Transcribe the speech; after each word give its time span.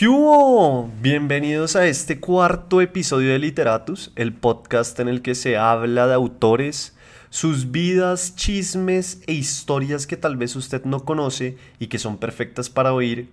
¿Qué 0.00 0.08
hubo? 0.08 0.90
Bienvenidos 1.02 1.76
a 1.76 1.86
este 1.86 2.20
cuarto 2.20 2.80
episodio 2.80 3.32
de 3.32 3.38
Literatus, 3.38 4.12
el 4.16 4.32
podcast 4.32 4.98
en 4.98 5.08
el 5.08 5.20
que 5.20 5.34
se 5.34 5.58
habla 5.58 6.06
de 6.06 6.14
autores, 6.14 6.96
sus 7.28 7.70
vidas, 7.70 8.34
chismes 8.34 9.22
e 9.26 9.34
historias 9.34 10.06
que 10.06 10.16
tal 10.16 10.38
vez 10.38 10.56
usted 10.56 10.86
no 10.86 11.04
conoce 11.04 11.58
y 11.78 11.88
que 11.88 11.98
son 11.98 12.16
perfectas 12.16 12.70
para 12.70 12.94
oír 12.94 13.28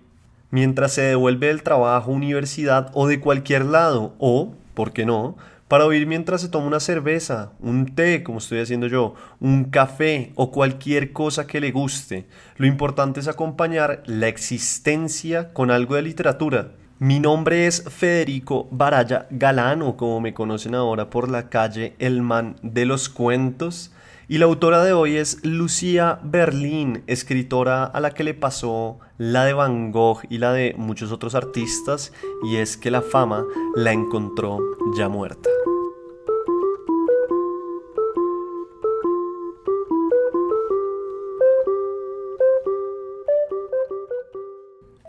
mientras 0.50 0.92
se 0.92 1.00
devuelve 1.00 1.46
del 1.46 1.62
trabajo, 1.62 2.10
universidad 2.10 2.90
o 2.92 3.06
de 3.06 3.18
cualquier 3.18 3.64
lado, 3.64 4.12
o, 4.18 4.52
¿por 4.74 4.92
qué 4.92 5.06
no?, 5.06 5.38
para 5.68 5.84
oír 5.84 6.06
mientras 6.06 6.40
se 6.40 6.48
toma 6.48 6.66
una 6.66 6.80
cerveza, 6.80 7.52
un 7.60 7.94
té, 7.94 8.22
como 8.22 8.38
estoy 8.38 8.60
haciendo 8.60 8.86
yo, 8.86 9.14
un 9.38 9.64
café 9.64 10.32
o 10.34 10.50
cualquier 10.50 11.12
cosa 11.12 11.46
que 11.46 11.60
le 11.60 11.70
guste. 11.70 12.26
Lo 12.56 12.66
importante 12.66 13.20
es 13.20 13.28
acompañar 13.28 14.02
la 14.06 14.28
existencia 14.28 15.52
con 15.52 15.70
algo 15.70 15.94
de 15.94 16.02
literatura. 16.02 16.72
Mi 16.98 17.20
nombre 17.20 17.66
es 17.66 17.84
Federico 17.84 18.66
Baraya 18.72 19.28
Galano, 19.30 19.96
como 19.96 20.20
me 20.20 20.34
conocen 20.34 20.74
ahora 20.74 21.10
por 21.10 21.28
la 21.28 21.48
calle 21.48 21.94
El 21.98 22.22
Man 22.22 22.56
de 22.62 22.86
los 22.86 23.08
Cuentos. 23.08 23.92
Y 24.30 24.36
la 24.36 24.44
autora 24.44 24.84
de 24.84 24.92
hoy 24.92 25.16
es 25.16 25.42
Lucía 25.42 26.20
Berlín, 26.22 27.02
escritora 27.06 27.84
a 27.84 27.98
la 27.98 28.10
que 28.10 28.24
le 28.24 28.34
pasó 28.34 28.98
la 29.16 29.46
de 29.46 29.54
Van 29.54 29.90
Gogh 29.90 30.20
y 30.28 30.36
la 30.36 30.52
de 30.52 30.74
muchos 30.76 31.12
otros 31.12 31.34
artistas, 31.34 32.12
y 32.44 32.56
es 32.56 32.76
que 32.76 32.90
la 32.90 33.00
fama 33.00 33.46
la 33.74 33.92
encontró 33.92 34.58
ya 34.98 35.08
muerta. 35.08 35.48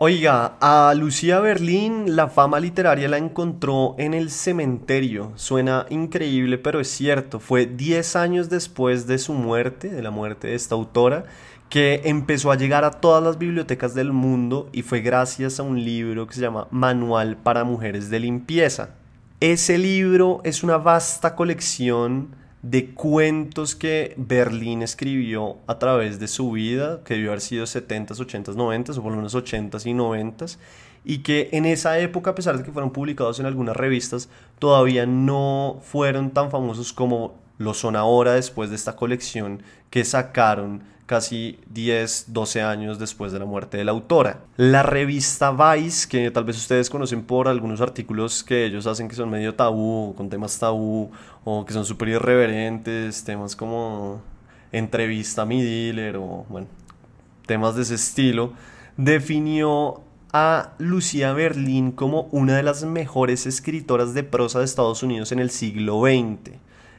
Oiga, 0.02 0.56
a 0.62 0.94
Lucía 0.94 1.40
Berlín 1.40 2.16
la 2.16 2.28
fama 2.28 2.58
literaria 2.58 3.06
la 3.06 3.18
encontró 3.18 3.96
en 3.98 4.14
el 4.14 4.30
cementerio. 4.30 5.32
Suena 5.34 5.84
increíble, 5.90 6.56
pero 6.56 6.80
es 6.80 6.88
cierto. 6.88 7.38
Fue 7.38 7.66
10 7.66 8.16
años 8.16 8.48
después 8.48 9.06
de 9.06 9.18
su 9.18 9.34
muerte, 9.34 9.90
de 9.90 10.00
la 10.00 10.10
muerte 10.10 10.48
de 10.48 10.54
esta 10.54 10.74
autora, 10.74 11.26
que 11.68 12.00
empezó 12.06 12.50
a 12.50 12.56
llegar 12.56 12.82
a 12.86 12.92
todas 12.92 13.22
las 13.22 13.36
bibliotecas 13.36 13.94
del 13.94 14.10
mundo 14.10 14.70
y 14.72 14.80
fue 14.80 15.02
gracias 15.02 15.60
a 15.60 15.64
un 15.64 15.84
libro 15.84 16.26
que 16.26 16.32
se 16.32 16.40
llama 16.40 16.66
Manual 16.70 17.36
para 17.36 17.64
Mujeres 17.64 18.08
de 18.08 18.20
Limpieza. 18.20 18.94
Ese 19.40 19.76
libro 19.76 20.40
es 20.44 20.62
una 20.62 20.78
vasta 20.78 21.36
colección 21.36 22.39
de 22.62 22.90
cuentos 22.90 23.74
que 23.74 24.14
Berlín 24.16 24.82
escribió 24.82 25.56
a 25.66 25.78
través 25.78 26.20
de 26.20 26.28
su 26.28 26.50
vida, 26.52 27.02
que 27.04 27.14
debió 27.14 27.30
haber 27.30 27.40
sido 27.40 27.64
70s, 27.64 28.16
80s, 28.16 28.54
90s, 28.54 28.98
o 28.98 29.02
por 29.02 29.12
lo 29.12 29.16
menos 29.16 29.34
80s 29.34 29.86
y 29.86 29.94
90s, 29.94 30.58
y 31.04 31.18
que 31.18 31.48
en 31.52 31.64
esa 31.64 31.98
época, 31.98 32.30
a 32.30 32.34
pesar 32.34 32.58
de 32.58 32.64
que 32.64 32.72
fueron 32.72 32.90
publicados 32.92 33.40
en 33.40 33.46
algunas 33.46 33.76
revistas, 33.76 34.28
todavía 34.58 35.06
no 35.06 35.78
fueron 35.82 36.30
tan 36.30 36.50
famosos 36.50 36.92
como 36.92 37.34
lo 37.56 37.74
son 37.74 37.96
ahora 37.96 38.34
después 38.34 38.70
de 38.70 38.76
esta 38.76 38.96
colección 38.96 39.62
que 39.90 40.04
sacaron 40.04 40.82
casi 41.10 41.58
10, 41.66 42.26
12 42.28 42.62
años 42.62 43.00
después 43.00 43.32
de 43.32 43.40
la 43.40 43.44
muerte 43.44 43.76
de 43.76 43.84
la 43.84 43.90
autora. 43.90 44.44
La 44.56 44.84
revista 44.84 45.50
Vice, 45.50 46.08
que 46.08 46.30
tal 46.30 46.44
vez 46.44 46.56
ustedes 46.56 46.88
conocen 46.88 47.24
por 47.24 47.48
algunos 47.48 47.80
artículos 47.80 48.44
que 48.44 48.64
ellos 48.64 48.86
hacen 48.86 49.08
que 49.08 49.16
son 49.16 49.28
medio 49.28 49.56
tabú, 49.56 50.14
con 50.16 50.30
temas 50.30 50.56
tabú, 50.60 51.10
o 51.42 51.64
que 51.64 51.72
son 51.72 51.84
súper 51.84 52.10
irreverentes, 52.10 53.24
temas 53.24 53.56
como 53.56 54.22
entrevista 54.70 55.42
a 55.42 55.46
mi 55.46 55.60
dealer, 55.60 56.16
o 56.16 56.46
bueno, 56.48 56.68
temas 57.44 57.74
de 57.74 57.82
ese 57.82 57.96
estilo, 57.96 58.52
definió 58.96 60.02
a 60.32 60.74
Lucía 60.78 61.32
Berlín 61.32 61.90
como 61.90 62.28
una 62.30 62.56
de 62.56 62.62
las 62.62 62.84
mejores 62.84 63.46
escritoras 63.46 64.14
de 64.14 64.22
prosa 64.22 64.60
de 64.60 64.64
Estados 64.64 65.02
Unidos 65.02 65.32
en 65.32 65.40
el 65.40 65.50
siglo 65.50 66.02
XX. 66.02 66.52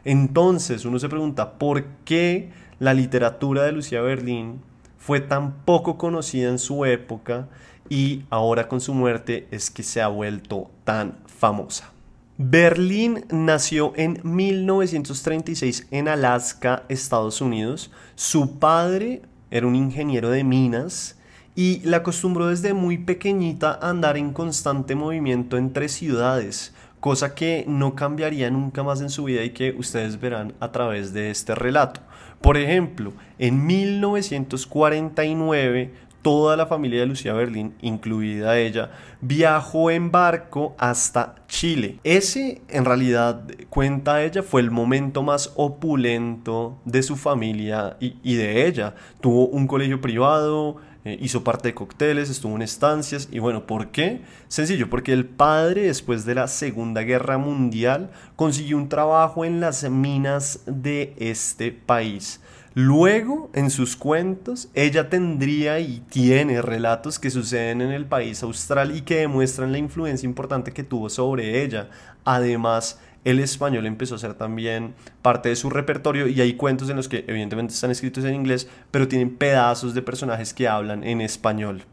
Entonces 0.03 0.83
uno 0.83 0.99
se 0.99 1.07
pregunta, 1.07 1.53
¿por 1.53 1.85
qué 2.03 2.51
la 2.81 2.95
literatura 2.95 3.61
de 3.61 3.73
Lucía 3.73 4.01
Berlín 4.01 4.59
fue 4.97 5.19
tan 5.19 5.53
poco 5.65 5.99
conocida 5.99 6.49
en 6.49 6.57
su 6.57 6.83
época 6.83 7.47
y 7.89 8.23
ahora 8.31 8.67
con 8.67 8.81
su 8.81 8.95
muerte 8.95 9.47
es 9.51 9.69
que 9.69 9.83
se 9.83 10.01
ha 10.01 10.07
vuelto 10.07 10.71
tan 10.83 11.19
famosa. 11.27 11.91
Berlín 12.39 13.23
nació 13.29 13.93
en 13.97 14.19
1936 14.23 15.89
en 15.91 16.07
Alaska, 16.07 16.81
Estados 16.89 17.39
Unidos. 17.39 17.91
Su 18.15 18.57
padre 18.57 19.21
era 19.51 19.67
un 19.67 19.75
ingeniero 19.75 20.31
de 20.31 20.43
minas 20.43 21.19
y 21.55 21.81
la 21.81 21.97
acostumbró 21.97 22.47
desde 22.47 22.73
muy 22.73 22.97
pequeñita 22.97 23.77
a 23.79 23.91
andar 23.91 24.17
en 24.17 24.33
constante 24.33 24.95
movimiento 24.95 25.55
entre 25.57 25.87
ciudades, 25.87 26.73
cosa 26.99 27.35
que 27.35 27.63
no 27.67 27.93
cambiaría 27.93 28.49
nunca 28.49 28.81
más 28.81 29.01
en 29.01 29.11
su 29.11 29.25
vida 29.25 29.43
y 29.43 29.51
que 29.51 29.75
ustedes 29.77 30.19
verán 30.19 30.55
a 30.59 30.71
través 30.71 31.13
de 31.13 31.29
este 31.29 31.53
relato. 31.53 32.01
Por 32.41 32.57
ejemplo, 32.57 33.13
en 33.37 33.65
1949 33.65 35.91
toda 36.21 36.55
la 36.55 36.67
familia 36.67 36.99
de 36.99 37.07
Lucía 37.07 37.33
Berlín, 37.33 37.73
incluida 37.81 38.57
ella, 38.57 38.91
viajó 39.21 39.91
en 39.91 40.11
barco 40.11 40.75
hasta 40.77 41.35
Chile. 41.47 41.99
Ese, 42.03 42.61
en 42.69 42.85
realidad, 42.85 43.43
cuenta 43.69 44.23
ella, 44.23 44.43
fue 44.43 44.61
el 44.61 44.71
momento 44.71 45.23
más 45.23 45.51
opulento 45.55 46.79
de 46.85 47.03
su 47.03 47.15
familia 47.15 47.97
y, 47.99 48.17
y 48.23 48.35
de 48.35 48.67
ella. 48.67 48.95
Tuvo 49.19 49.47
un 49.47 49.67
colegio 49.67 49.99
privado, 49.99 50.77
eh, 51.03 51.17
hizo 51.19 51.43
parte 51.43 51.69
de 51.69 51.73
cócteles, 51.73 52.29
estuvo 52.29 52.55
en 52.55 52.61
estancias 52.61 53.27
y 53.31 53.39
bueno, 53.39 53.65
¿por 53.65 53.89
qué? 53.89 54.21
Sencillo, 54.47 54.89
porque 54.89 55.13
el 55.13 55.25
padre 55.25 55.83
después 55.83 56.25
de 56.25 56.35
la 56.35 56.47
Segunda 56.47 57.01
Guerra 57.01 57.37
Mundial 57.37 58.11
consiguió 58.35 58.77
un 58.77 58.89
trabajo 58.89 59.43
en 59.43 59.59
las 59.59 59.89
minas 59.89 60.61
de 60.65 61.15
este 61.17 61.71
país. 61.71 62.39
Luego, 62.73 63.49
en 63.53 63.69
sus 63.69 63.97
cuentos, 63.97 64.69
ella 64.75 65.09
tendría 65.09 65.79
y 65.79 65.99
tiene 66.09 66.61
relatos 66.61 67.19
que 67.19 67.29
suceden 67.29 67.81
en 67.81 67.91
el 67.91 68.05
país 68.05 68.43
austral 68.43 68.95
y 68.95 69.01
que 69.01 69.17
demuestran 69.17 69.73
la 69.73 69.77
influencia 69.77 70.25
importante 70.25 70.71
que 70.71 70.83
tuvo 70.83 71.09
sobre 71.09 71.63
ella. 71.63 71.89
Además, 72.23 72.99
el 73.23 73.39
español 73.39 73.85
empezó 73.85 74.15
a 74.15 74.19
ser 74.19 74.33
también 74.33 74.95
parte 75.21 75.49
de 75.49 75.55
su 75.55 75.69
repertorio 75.69 76.27
y 76.27 76.41
hay 76.41 76.53
cuentos 76.53 76.89
en 76.89 76.95
los 76.95 77.07
que 77.07 77.25
evidentemente 77.27 77.73
están 77.73 77.91
escritos 77.91 78.23
en 78.25 78.35
inglés, 78.35 78.67
pero 78.89 79.07
tienen 79.07 79.35
pedazos 79.35 79.93
de 79.93 80.01
personajes 80.01 80.53
que 80.53 80.67
hablan 80.67 81.03
en 81.03 81.21
español. 81.21 81.83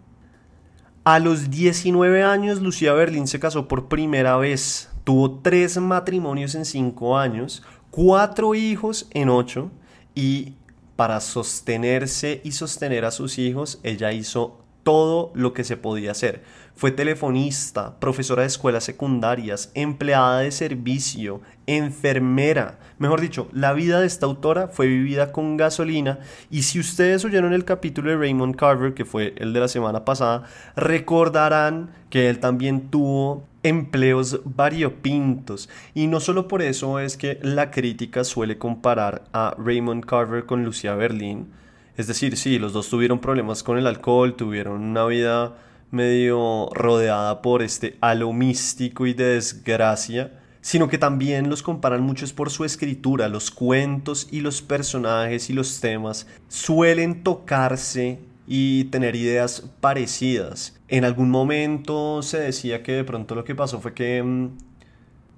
A 1.05 1.19
los 1.19 1.51
19 1.51 2.23
años, 2.23 2.61
Lucía 2.61 2.93
Berlín 2.93 3.27
se 3.27 3.41
casó 3.41 3.69
por 3.69 3.89
primera 3.89 4.37
vez. 4.37 4.91
Tuvo 5.05 5.41
tres 5.41 5.79
matrimonios 5.79 6.55
en 6.55 6.65
cinco 6.65 7.17
años, 7.17 7.63
cuatro 7.91 8.55
hijos 8.55 9.09
en 9.13 9.31
ocho 9.31 9.71
y 10.15 10.55
para 10.97 11.21
sostenerse 11.21 12.41
y 12.43 12.53
sostener 12.53 13.05
a 13.05 13.13
sus 13.13 13.39
hijos, 13.39 13.79
ella 13.85 14.13
hizo 14.13 14.59
todo 14.83 15.31
lo 15.35 15.53
que 15.53 15.63
se 15.63 15.77
podía 15.77 16.11
hacer. 16.11 16.43
Fue 16.79 16.93
telefonista, 16.93 17.99
profesora 17.99 18.43
de 18.43 18.47
escuelas 18.47 18.85
secundarias, 18.85 19.73
empleada 19.75 20.39
de 20.39 20.53
servicio, 20.53 21.41
enfermera. 21.67 22.79
Mejor 23.01 23.21
dicho, 23.21 23.49
la 23.53 23.73
vida 23.73 23.99
de 23.99 24.07
esta 24.07 24.27
autora 24.27 24.69
fue 24.69 24.87
vivida 24.87 25.33
con 25.33 25.57
gasolina 25.57 26.21
y 26.53 26.63
si 26.63 26.79
ustedes 26.79 27.25
oyeron 27.25 27.53
el 27.53 27.65
capítulo 27.65 28.11
de 28.11 28.17
Raymond 28.17 28.55
Carver, 28.55 28.95
que 28.95 29.05
fue 29.05 29.35
el 29.39 29.53
de 29.53 29.59
la 29.59 29.67
semana 29.67 30.05
pasada, 30.05 30.45
recordarán 30.77 31.91
que 32.11 32.31
él 32.31 32.39
también 32.39 32.91
tuvo 32.91 33.43
empleos 33.65 34.41
variopintos 34.45 35.69
y 35.95 36.07
no 36.07 36.21
solo 36.21 36.47
por 36.47 36.63
eso 36.63 37.01
es 37.01 37.17
que 37.17 37.41
la 37.43 37.73
crítica 37.73 38.23
suele 38.23 38.57
comparar 38.57 39.25
a 39.33 39.53
Raymond 39.59 40.05
Carver 40.05 40.47
con 40.47 40.65
Lucia 40.65 40.95
Berlin. 40.95 41.49
Es 41.97 42.07
decir, 42.07 42.37
sí, 42.37 42.61
los 42.61 42.73
dos 42.73 42.89
tuvieron 42.89 43.19
problemas 43.19 43.65
con 43.65 43.79
el 43.79 43.89
alcohol, 43.89 44.37
tuvieron 44.37 44.81
una 44.81 45.05
vida 45.07 45.57
medio 45.91 46.69
rodeada 46.73 47.43
por 47.43 47.63
este 47.63 47.97
halo 48.01 48.33
místico 48.33 49.07
y 49.07 49.15
de 49.15 49.35
desgracia, 49.35 50.33
sino 50.61 50.89
que 50.89 50.99
también 50.99 51.49
los 51.49 51.63
comparan 51.63 52.03
muchos 52.03 52.33
por 52.33 52.51
su 52.51 52.65
escritura, 52.65 53.29
los 53.29 53.51
cuentos 53.51 54.29
y 54.31 54.41
los 54.41 54.61
personajes 54.61 55.51
y 55.51 55.53
los 55.53 55.81
temas 55.81 56.27
suelen 56.49 57.23
tocarse 57.23 58.19
y 58.47 58.85
tener 58.85 59.15
ideas 59.15 59.65
parecidas. 59.81 60.79
En 60.89 61.05
algún 61.05 61.31
momento 61.31 62.23
se 62.23 62.41
decía 62.41 62.83
que 62.83 62.93
de 62.93 63.05
pronto 63.05 63.35
lo 63.35 63.45
que 63.45 63.55
pasó 63.55 63.81
fue 63.81 63.95
que 63.95 64.23
mm, 64.23 64.49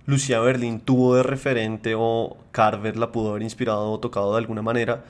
Lucía 0.06 0.40
Berlín 0.40 0.80
tuvo 0.80 1.16
de 1.16 1.22
referente 1.22 1.94
o 1.96 2.36
Carver 2.52 2.96
la 2.96 3.12
pudo 3.12 3.30
haber 3.30 3.42
inspirado 3.42 3.90
o 3.90 4.00
tocado 4.00 4.32
de 4.32 4.38
alguna 4.38 4.62
manera. 4.62 5.04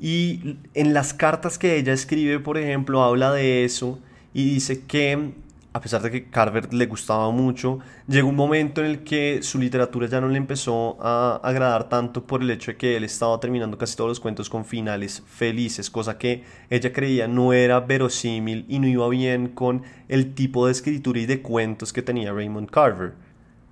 Y 0.00 0.58
en 0.74 0.92
las 0.94 1.14
cartas 1.14 1.58
que 1.58 1.76
ella 1.76 1.92
escribe, 1.92 2.40
por 2.40 2.58
ejemplo, 2.58 3.02
habla 3.02 3.32
de 3.32 3.64
eso 3.64 4.00
y 4.34 4.44
dice 4.54 4.84
que 4.84 5.32
a 5.74 5.80
pesar 5.80 6.02
de 6.02 6.10
que 6.12 6.30
Carver 6.30 6.72
le 6.72 6.86
gustaba 6.86 7.32
mucho, 7.32 7.80
llegó 8.06 8.28
un 8.28 8.36
momento 8.36 8.80
en 8.80 8.86
el 8.86 9.02
que 9.02 9.40
su 9.42 9.58
literatura 9.58 10.06
ya 10.06 10.20
no 10.20 10.28
le 10.28 10.38
empezó 10.38 10.96
a 11.00 11.40
agradar 11.42 11.88
tanto 11.88 12.24
por 12.24 12.42
el 12.42 12.50
hecho 12.52 12.70
de 12.70 12.76
que 12.76 12.96
él 12.96 13.02
estaba 13.02 13.40
terminando 13.40 13.76
casi 13.76 13.96
todos 13.96 14.08
los 14.08 14.20
cuentos 14.20 14.48
con 14.48 14.64
finales 14.64 15.24
felices, 15.26 15.90
cosa 15.90 16.16
que 16.16 16.44
ella 16.70 16.92
creía 16.92 17.26
no 17.26 17.52
era 17.52 17.80
verosímil 17.80 18.66
y 18.68 18.78
no 18.78 18.86
iba 18.86 19.08
bien 19.08 19.48
con 19.48 19.82
el 20.06 20.34
tipo 20.34 20.66
de 20.66 20.72
escritura 20.72 21.18
y 21.18 21.26
de 21.26 21.42
cuentos 21.42 21.92
que 21.92 22.02
tenía 22.02 22.32
Raymond 22.32 22.70
Carver. 22.70 23.14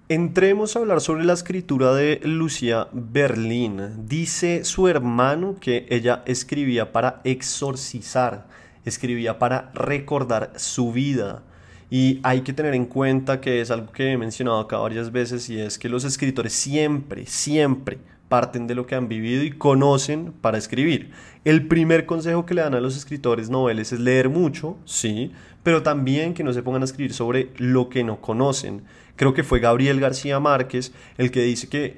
Entremos 0.08 0.74
a 0.74 0.80
hablar 0.80 1.00
sobre 1.00 1.24
la 1.24 1.34
escritura 1.34 1.94
de 1.94 2.20
Lucia 2.24 2.88
Berlin. 2.90 4.08
Dice 4.08 4.64
su 4.64 4.88
hermano 4.88 5.54
que 5.60 5.86
ella 5.88 6.24
escribía 6.26 6.90
para 6.90 7.20
exorcizar, 7.22 8.48
escribía 8.84 9.38
para 9.38 9.70
recordar 9.74 10.52
su 10.56 10.92
vida 10.92 11.42
y 11.90 12.20
hay 12.22 12.40
que 12.40 12.54
tener 12.54 12.74
en 12.74 12.86
cuenta 12.86 13.40
que 13.40 13.60
es 13.60 13.70
algo 13.70 13.92
que 13.92 14.12
he 14.12 14.16
mencionado 14.16 14.58
acá 14.58 14.78
varias 14.78 15.12
veces 15.12 15.50
y 15.50 15.60
es 15.60 15.78
que 15.78 15.90
los 15.90 16.04
escritores 16.04 16.54
siempre, 16.54 17.26
siempre 17.26 17.98
parten 18.30 18.66
de 18.66 18.74
lo 18.74 18.86
que 18.86 18.94
han 18.94 19.08
vivido 19.08 19.44
y 19.44 19.50
conocen 19.50 20.32
para 20.40 20.56
escribir. 20.56 21.10
El 21.44 21.68
primer 21.68 22.06
consejo 22.06 22.46
que 22.46 22.54
le 22.54 22.62
dan 22.62 22.74
a 22.74 22.80
los 22.80 22.96
escritores 22.96 23.50
noveles 23.50 23.92
es 23.92 24.00
leer 24.00 24.30
mucho, 24.30 24.78
sí, 24.86 25.32
pero 25.62 25.82
también 25.82 26.32
que 26.32 26.42
no 26.42 26.54
se 26.54 26.62
pongan 26.62 26.80
a 26.80 26.86
escribir 26.86 27.12
sobre 27.12 27.50
lo 27.58 27.90
que 27.90 28.04
no 28.04 28.22
conocen. 28.22 28.84
Creo 29.16 29.34
que 29.34 29.44
fue 29.44 29.60
Gabriel 29.60 30.00
García 30.00 30.40
Márquez 30.40 30.94
el 31.18 31.30
que 31.30 31.42
dice 31.42 31.68
que 31.68 31.96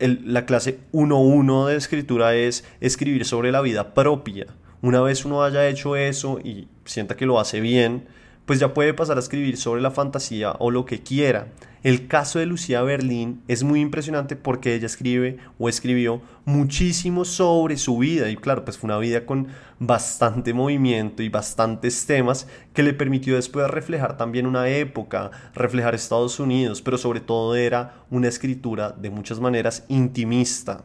la 0.00 0.44
clase 0.44 0.80
1.1 0.92 1.68
de 1.68 1.76
escritura 1.76 2.34
es 2.34 2.64
escribir 2.80 3.24
sobre 3.24 3.52
la 3.52 3.60
vida 3.60 3.94
propia. 3.94 4.46
Una 4.82 5.00
vez 5.00 5.24
uno 5.24 5.42
haya 5.42 5.68
hecho 5.68 5.96
eso 5.96 6.38
y 6.38 6.68
sienta 6.84 7.16
que 7.16 7.26
lo 7.26 7.40
hace 7.40 7.60
bien, 7.60 8.06
pues 8.46 8.60
ya 8.60 8.72
puede 8.72 8.94
pasar 8.94 9.16
a 9.16 9.20
escribir 9.20 9.56
sobre 9.56 9.82
la 9.82 9.90
fantasía 9.90 10.52
o 10.58 10.70
lo 10.70 10.86
que 10.86 11.02
quiera. 11.02 11.48
El 11.82 12.08
caso 12.08 12.38
de 12.38 12.46
Lucía 12.46 12.82
Berlín 12.82 13.42
es 13.48 13.62
muy 13.62 13.80
impresionante 13.80 14.34
porque 14.34 14.74
ella 14.74 14.86
escribe 14.86 15.38
o 15.58 15.68
escribió 15.68 16.20
muchísimo 16.44 17.24
sobre 17.24 17.76
su 17.76 17.98
vida 17.98 18.28
y 18.28 18.36
claro, 18.36 18.64
pues 18.64 18.78
fue 18.78 18.88
una 18.88 18.98
vida 18.98 19.24
con 19.24 19.48
bastante 19.78 20.52
movimiento 20.52 21.22
y 21.22 21.28
bastantes 21.28 22.06
temas 22.06 22.48
que 22.72 22.82
le 22.82 22.92
permitió 22.92 23.36
después 23.36 23.68
reflejar 23.68 24.16
también 24.16 24.46
una 24.46 24.68
época, 24.68 25.30
reflejar 25.54 25.94
Estados 25.94 26.40
Unidos, 26.40 26.82
pero 26.82 26.98
sobre 26.98 27.20
todo 27.20 27.54
era 27.54 27.94
una 28.10 28.28
escritura 28.28 28.90
de 28.90 29.10
muchas 29.10 29.38
maneras 29.38 29.84
intimista. 29.88 30.84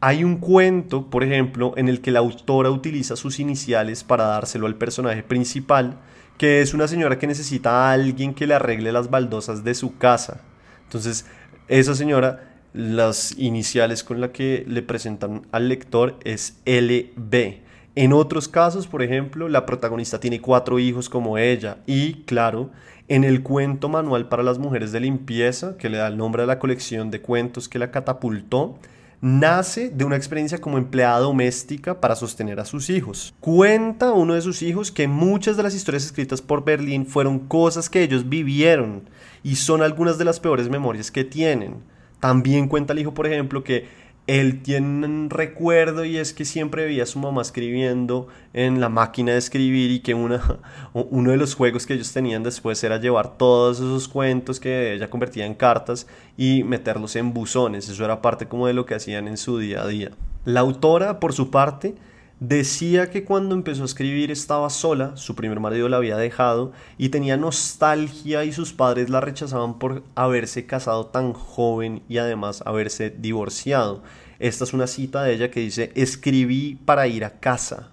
Hay 0.00 0.24
un 0.24 0.36
cuento, 0.36 1.08
por 1.08 1.24
ejemplo, 1.24 1.72
en 1.76 1.88
el 1.88 2.00
que 2.00 2.10
la 2.10 2.18
autora 2.18 2.70
utiliza 2.70 3.16
sus 3.16 3.40
iniciales 3.40 4.04
para 4.04 4.24
dárselo 4.24 4.66
al 4.66 4.74
personaje 4.74 5.22
principal, 5.22 5.98
que 6.36 6.60
es 6.60 6.74
una 6.74 6.86
señora 6.86 7.18
que 7.18 7.26
necesita 7.26 7.70
a 7.70 7.92
alguien 7.92 8.34
que 8.34 8.46
le 8.46 8.54
arregle 8.54 8.92
las 8.92 9.10
baldosas 9.10 9.64
de 9.64 9.74
su 9.74 9.96
casa. 9.96 10.40
Entonces, 10.84 11.24
esa 11.68 11.94
señora, 11.94 12.52
las 12.74 13.38
iniciales 13.38 14.04
con 14.04 14.20
las 14.20 14.30
que 14.30 14.64
le 14.68 14.82
presentan 14.82 15.46
al 15.50 15.68
lector 15.68 16.18
es 16.24 16.58
LB. 16.66 17.60
En 17.94 18.12
otros 18.12 18.48
casos, 18.48 18.86
por 18.86 19.02
ejemplo, 19.02 19.48
la 19.48 19.64
protagonista 19.64 20.20
tiene 20.20 20.42
cuatro 20.42 20.78
hijos 20.78 21.08
como 21.08 21.38
ella 21.38 21.78
y, 21.86 22.24
claro, 22.24 22.70
en 23.08 23.24
el 23.24 23.42
cuento 23.42 23.88
manual 23.88 24.28
para 24.28 24.42
las 24.42 24.58
mujeres 24.58 24.92
de 24.92 25.00
limpieza, 25.00 25.78
que 25.78 25.88
le 25.88 25.96
da 25.96 26.08
el 26.08 26.18
nombre 26.18 26.42
a 26.42 26.46
la 26.46 26.58
colección 26.58 27.10
de 27.10 27.22
cuentos 27.22 27.70
que 27.70 27.78
la 27.78 27.90
catapultó, 27.90 28.78
nace 29.20 29.90
de 29.90 30.04
una 30.04 30.16
experiencia 30.16 30.58
como 30.58 30.78
empleada 30.78 31.18
doméstica 31.20 32.00
para 32.00 32.16
sostener 32.16 32.60
a 32.60 32.64
sus 32.64 32.90
hijos. 32.90 33.34
Cuenta 33.40 34.12
uno 34.12 34.34
de 34.34 34.42
sus 34.42 34.62
hijos 34.62 34.90
que 34.90 35.08
muchas 35.08 35.56
de 35.56 35.62
las 35.62 35.74
historias 35.74 36.04
escritas 36.04 36.42
por 36.42 36.64
Berlín 36.64 37.06
fueron 37.06 37.38
cosas 37.38 37.88
que 37.88 38.02
ellos 38.02 38.28
vivieron 38.28 39.08
y 39.42 39.56
son 39.56 39.82
algunas 39.82 40.18
de 40.18 40.24
las 40.24 40.40
peores 40.40 40.68
memorias 40.68 41.10
que 41.10 41.24
tienen. 41.24 41.76
También 42.20 42.68
cuenta 42.68 42.92
el 42.92 42.98
hijo, 42.98 43.14
por 43.14 43.26
ejemplo, 43.26 43.62
que 43.62 43.86
él 44.26 44.62
tiene 44.62 45.06
un 45.06 45.30
recuerdo 45.30 46.04
y 46.04 46.16
es 46.16 46.32
que 46.32 46.44
siempre 46.44 46.84
veía 46.84 47.04
a 47.04 47.06
su 47.06 47.18
mamá 47.18 47.42
escribiendo 47.42 48.26
en 48.52 48.80
la 48.80 48.88
máquina 48.88 49.32
de 49.32 49.38
escribir 49.38 49.90
y 49.90 50.00
que 50.00 50.14
una, 50.14 50.42
uno 50.92 51.30
de 51.30 51.36
los 51.36 51.54
juegos 51.54 51.86
que 51.86 51.94
ellos 51.94 52.12
tenían 52.12 52.42
después 52.42 52.82
era 52.82 52.98
llevar 52.98 53.38
todos 53.38 53.78
esos 53.78 54.08
cuentos 54.08 54.58
que 54.58 54.94
ella 54.94 55.10
convertía 55.10 55.46
en 55.46 55.54
cartas 55.54 56.06
y 56.36 56.64
meterlos 56.64 57.14
en 57.16 57.32
buzones. 57.32 57.88
Eso 57.88 58.04
era 58.04 58.20
parte 58.20 58.46
como 58.46 58.66
de 58.66 58.74
lo 58.74 58.84
que 58.84 58.96
hacían 58.96 59.28
en 59.28 59.36
su 59.36 59.58
día 59.58 59.82
a 59.82 59.86
día. 59.86 60.10
La 60.44 60.60
autora, 60.60 61.20
por 61.20 61.32
su 61.32 61.50
parte, 61.50 61.94
Decía 62.38 63.08
que 63.08 63.24
cuando 63.24 63.54
empezó 63.54 63.80
a 63.80 63.86
escribir 63.86 64.30
estaba 64.30 64.68
sola, 64.68 65.16
su 65.16 65.34
primer 65.34 65.58
marido 65.58 65.88
la 65.88 65.96
había 65.96 66.18
dejado 66.18 66.72
y 66.98 67.08
tenía 67.08 67.38
nostalgia 67.38 68.44
y 68.44 68.52
sus 68.52 68.74
padres 68.74 69.08
la 69.08 69.22
rechazaban 69.22 69.78
por 69.78 70.02
haberse 70.14 70.66
casado 70.66 71.06
tan 71.06 71.32
joven 71.32 72.02
y 72.10 72.18
además 72.18 72.62
haberse 72.66 73.08
divorciado. 73.08 74.02
Esta 74.38 74.64
es 74.64 74.74
una 74.74 74.86
cita 74.86 75.22
de 75.22 75.32
ella 75.32 75.50
que 75.50 75.60
dice, 75.60 75.92
escribí 75.94 76.74
para 76.84 77.06
ir 77.06 77.24
a 77.24 77.40
casa. 77.40 77.92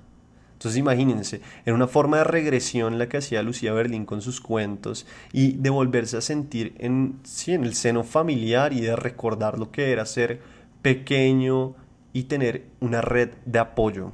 Entonces 0.56 0.78
imagínense, 0.78 1.40
era 1.66 1.74
una 1.74 1.88
forma 1.88 2.18
de 2.18 2.26
regresión 2.26 3.00
la 3.00 3.08
que 3.08 3.18
hacía 3.18 3.44
Lucía 3.44 3.72
Berlín 3.72 4.06
con 4.06 4.22
sus 4.22 4.42
cuentos 4.42 5.06
y 5.32 5.54
de 5.54 5.70
volverse 5.70 6.18
a 6.18 6.22
sentir 6.22 6.76
en, 6.80 7.18
sí, 7.24 7.54
en 7.54 7.64
el 7.64 7.76
seno 7.76 8.04
familiar 8.04 8.74
y 8.74 8.82
de 8.82 8.98
recordar 8.98 9.58
lo 9.58 9.72
que 9.72 9.94
era 9.94 10.06
ser 10.06 10.42
pequeño 10.82 11.76
y 12.12 12.24
tener 12.24 12.66
una 12.82 13.00
red 13.00 13.30
de 13.46 13.60
apoyo. 13.60 14.12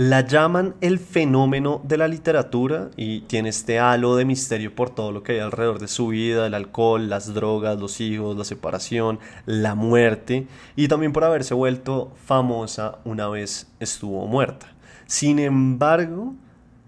La 0.00 0.20
llaman 0.20 0.76
el 0.80 1.00
fenómeno 1.00 1.80
de 1.82 1.96
la 1.96 2.06
literatura 2.06 2.88
y 2.96 3.22
tiene 3.22 3.48
este 3.48 3.80
halo 3.80 4.14
de 4.14 4.24
misterio 4.24 4.72
por 4.72 4.90
todo 4.90 5.10
lo 5.10 5.24
que 5.24 5.32
hay 5.32 5.38
alrededor 5.40 5.80
de 5.80 5.88
su 5.88 6.06
vida, 6.06 6.46
el 6.46 6.54
alcohol, 6.54 7.08
las 7.08 7.34
drogas, 7.34 7.80
los 7.80 8.00
hijos, 8.00 8.36
la 8.36 8.44
separación, 8.44 9.18
la 9.44 9.74
muerte 9.74 10.46
y 10.76 10.86
también 10.86 11.12
por 11.12 11.24
haberse 11.24 11.52
vuelto 11.52 12.12
famosa 12.26 12.98
una 13.04 13.26
vez 13.26 13.72
estuvo 13.80 14.24
muerta. 14.28 14.72
Sin 15.06 15.40
embargo, 15.40 16.36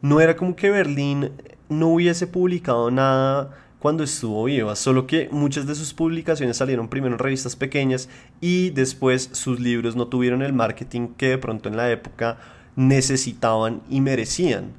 no 0.03 0.21
era 0.21 0.37
como 0.37 0.55
que 0.55 0.71
Berlín 0.71 1.33
no 1.69 1.89
hubiese 1.89 2.29
publicado 2.29 2.93
nada 2.93 3.51
cuando 3.81 4.05
estuvo 4.05 4.45
viva, 4.45 4.77
solo 4.77 5.09
que 5.09 5.29
muchas 5.33 5.67
de 5.67 5.75
sus 5.75 5.93
publicaciones 5.95 6.59
salieron 6.59 6.87
primero 6.87 7.15
en 7.15 7.19
revistas 7.19 7.57
pequeñas 7.57 8.09
y 8.41 8.71
después 8.71 9.31
sus 9.33 9.59
libros 9.59 9.97
no 9.97 10.07
tuvieron 10.07 10.43
el 10.43 10.53
marketing 10.53 11.09
que 11.17 11.31
de 11.31 11.39
pronto 11.39 11.69
en 11.69 11.77
la 11.77 11.91
época 11.91 12.39
necesitaban 12.81 13.83
y 13.91 14.01
merecían. 14.01 14.73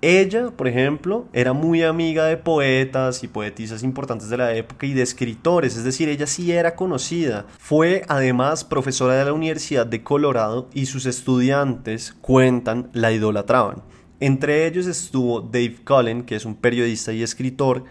Ella, 0.00 0.50
por 0.50 0.66
ejemplo, 0.66 1.26
era 1.32 1.52
muy 1.52 1.82
amiga 1.82 2.26
de 2.26 2.36
poetas 2.36 3.22
y 3.22 3.28
poetisas 3.28 3.82
importantes 3.82 4.28
de 4.28 4.36
la 4.36 4.54
época 4.54 4.86
y 4.86 4.92
de 4.92 5.02
escritores, 5.02 5.76
es 5.76 5.84
decir, 5.84 6.08
ella 6.08 6.26
sí 6.26 6.52
era 6.52 6.74
conocida. 6.74 7.46
Fue 7.58 8.04
además 8.08 8.64
profesora 8.64 9.14
de 9.14 9.24
la 9.24 9.32
Universidad 9.32 9.86
de 9.86 10.02
Colorado 10.02 10.68
y 10.74 10.86
sus 10.86 11.06
estudiantes 11.06 12.12
cuentan 12.20 12.90
la 12.92 13.12
idolatraban. 13.12 13.82
Entre 14.20 14.66
ellos 14.66 14.86
estuvo 14.86 15.40
Dave 15.40 15.76
Cullen, 15.84 16.24
que 16.24 16.34
es 16.34 16.44
un 16.44 16.56
periodista 16.56 17.12
y 17.12 17.22
escritor, 17.22 17.84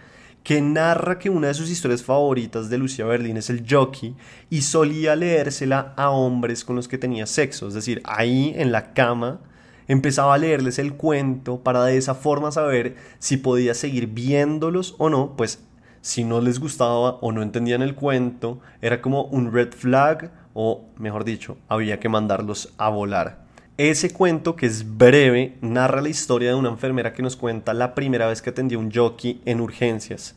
que 0.48 0.62
narra 0.62 1.20
que 1.20 1.30
una 1.30 1.48
de 1.48 1.54
sus 1.54 1.70
historias 1.70 2.04
favoritas 2.04 2.70
de 2.70 2.78
Lucia 2.78 3.04
Berlín 3.04 3.36
es 3.36 3.50
el 3.50 3.66
jockey 3.70 4.16
y 4.50 4.62
solía 4.62 5.14
leérsela 5.18 5.94
a 5.98 6.10
hombres 6.10 6.64
con 6.64 6.78
los 6.78 6.88
que 6.88 6.98
tenía 6.98 7.26
sexo, 7.26 7.68
es 7.68 7.74
decir, 7.74 8.02
ahí 8.06 8.54
en 8.56 8.72
la 8.72 8.94
cama 8.94 9.42
empezaba 9.90 10.34
a 10.34 10.38
leerles 10.38 10.80
el 10.80 10.94
cuento 10.94 11.60
para 11.64 11.84
de 11.84 11.98
esa 11.98 12.16
forma 12.16 12.54
saber 12.54 12.96
si 13.20 13.36
podía 13.36 13.74
seguir 13.74 14.08
viéndolos 14.08 14.96
o 15.00 15.10
no, 15.10 15.36
pues 15.36 15.66
si 16.00 16.24
no 16.24 16.40
les 16.40 16.62
gustaba 16.62 17.18
o 17.20 17.34
no 17.34 17.42
entendían 17.42 17.82
el 17.82 17.96
cuento, 17.96 18.62
era 18.82 19.02
como 19.02 19.24
un 19.24 19.52
red 19.52 19.74
flag 19.74 20.32
o, 20.54 20.86
mejor 20.98 21.26
dicho, 21.26 21.58
había 21.68 22.00
que 22.00 22.08
mandarlos 22.08 22.74
a 22.78 22.88
volar. 22.88 23.47
Ese 23.78 24.10
cuento, 24.10 24.56
que 24.56 24.66
es 24.66 24.98
breve, 24.98 25.54
narra 25.62 26.02
la 26.02 26.10
historia 26.10 26.50
de 26.50 26.56
una 26.56 26.70
enfermera 26.70 27.14
que 27.14 27.22
nos 27.22 27.36
cuenta 27.36 27.76
la 27.76 27.94
primera 27.94 28.26
vez 28.28 28.42
que 28.42 28.50
atendió 28.50 28.80
un 28.80 28.92
jockey 28.92 29.40
en 29.46 29.62
urgencias. 29.62 30.36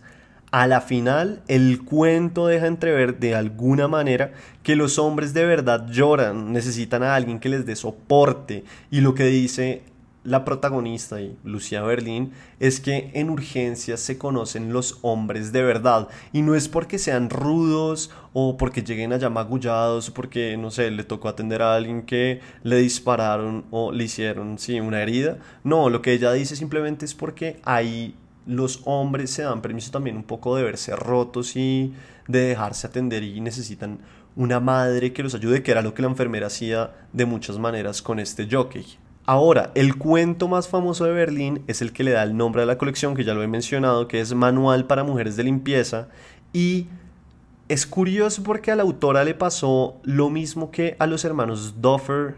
A 0.51 0.67
la 0.67 0.83
final, 0.83 1.41
el 1.49 1.83
cuento 1.83 2.47
deja 2.47 2.67
entrever 2.67 3.19
de 3.19 3.35
alguna 3.35 3.89
manera 3.89 4.33
que 4.63 4.77
los 4.77 4.99
hombres 4.99 5.33
de 5.33 5.47
verdad 5.47 5.89
lloran, 5.89 6.53
necesitan 6.53 7.03
a 7.03 7.15
alguien 7.15 7.41
que 7.41 7.49
les 7.49 7.65
dé 7.65 7.77
soporte. 7.77 8.65
Y 8.91 9.01
lo 9.01 9.15
que 9.15 9.25
dice 9.25 9.85
la 10.23 10.45
protagonista 10.45 11.21
y 11.21 11.37
Lucía 11.45 11.83
Berlín 11.83 12.33
es 12.59 12.81
que 12.81 13.11
en 13.15 13.31
urgencias 13.31 14.01
se 14.01 14.19
conocen 14.19 14.73
los 14.73 14.99
hombres 15.03 15.53
de 15.53 15.63
verdad. 15.63 16.09
Y 16.33 16.43
no 16.43 16.55
es 16.55 16.69
porque 16.69 16.99
sean 16.99 17.31
rudos 17.31 18.11
o 18.33 18.57
porque 18.57 18.83
lleguen 18.83 19.13
allá 19.13 19.31
magullados 19.31 20.11
o 20.11 20.15
porque 20.15 20.57
no 20.57 20.71
sé 20.71 20.91
le 20.91 21.05
tocó 21.05 21.29
atender 21.29 21.63
a 21.63 21.75
alguien 21.75 22.03
que 22.03 22.41
le 22.63 22.77
dispararon 22.77 23.65
o 23.71 23.93
le 23.93 24.05
hicieron 24.05 24.59
sí 24.59 24.79
una 24.81 25.03
herida. 25.03 25.39
No 25.65 25.89
lo 25.89 26.03
que 26.03 26.13
ella 26.13 26.33
dice 26.33 26.55
simplemente 26.55 27.05
es 27.05 27.15
porque 27.15 27.61
ahí 27.65 28.15
los 28.47 28.83
hombres 28.85 29.31
se 29.31 29.43
dan 29.43 29.63
permiso 29.63 29.91
también 29.91 30.17
un 30.17 30.25
poco 30.25 30.57
de 30.57 30.65
verse 30.65 30.95
rotos 30.97 31.57
y 31.57 31.95
de 32.29 32.41
dejarse 32.41 32.87
atender 32.87 33.23
y 33.23 33.41
necesitan 33.41 34.01
una 34.37 34.61
madre 34.61 35.13
que 35.13 35.23
los 35.23 35.35
ayude 35.35 35.63
que 35.63 35.71
era 35.71 35.83
lo 35.83 35.95
que 35.95 36.03
la 36.03 36.09
enfermera 36.09 36.47
hacía 36.47 36.93
de 37.13 37.27
muchas 37.27 37.59
maneras 37.59 38.01
con 38.03 38.19
este 38.21 38.49
jockey 38.51 38.87
Ahora, 39.31 39.71
el 39.77 39.95
cuento 39.95 40.49
más 40.49 40.67
famoso 40.67 41.05
de 41.05 41.13
Berlín 41.13 41.63
es 41.69 41.83
el 41.83 41.93
que 41.93 42.03
le 42.03 42.11
da 42.11 42.25
el 42.25 42.37
nombre 42.37 42.63
a 42.63 42.67
la 42.67 42.79
colección, 42.79 43.15
que 43.15 43.23
ya 43.23 43.33
lo 43.33 43.45
he 43.45 43.47
mencionado, 43.47 44.09
que 44.09 44.21
es 44.21 44.35
Manual 44.35 44.89
para 44.89 45.05
Mujeres 45.05 45.37
de 45.37 45.45
Limpieza. 45.45 46.09
Y 46.53 46.89
es 47.69 47.87
curioso 47.87 48.43
porque 48.43 48.73
a 48.73 48.75
la 48.75 48.83
autora 48.83 49.23
le 49.23 49.35
pasó 49.35 49.95
lo 50.03 50.31
mismo 50.31 50.73
que 50.73 50.97
a 50.99 51.07
los 51.07 51.25
hermanos 51.25 51.81
Duffer 51.81 52.35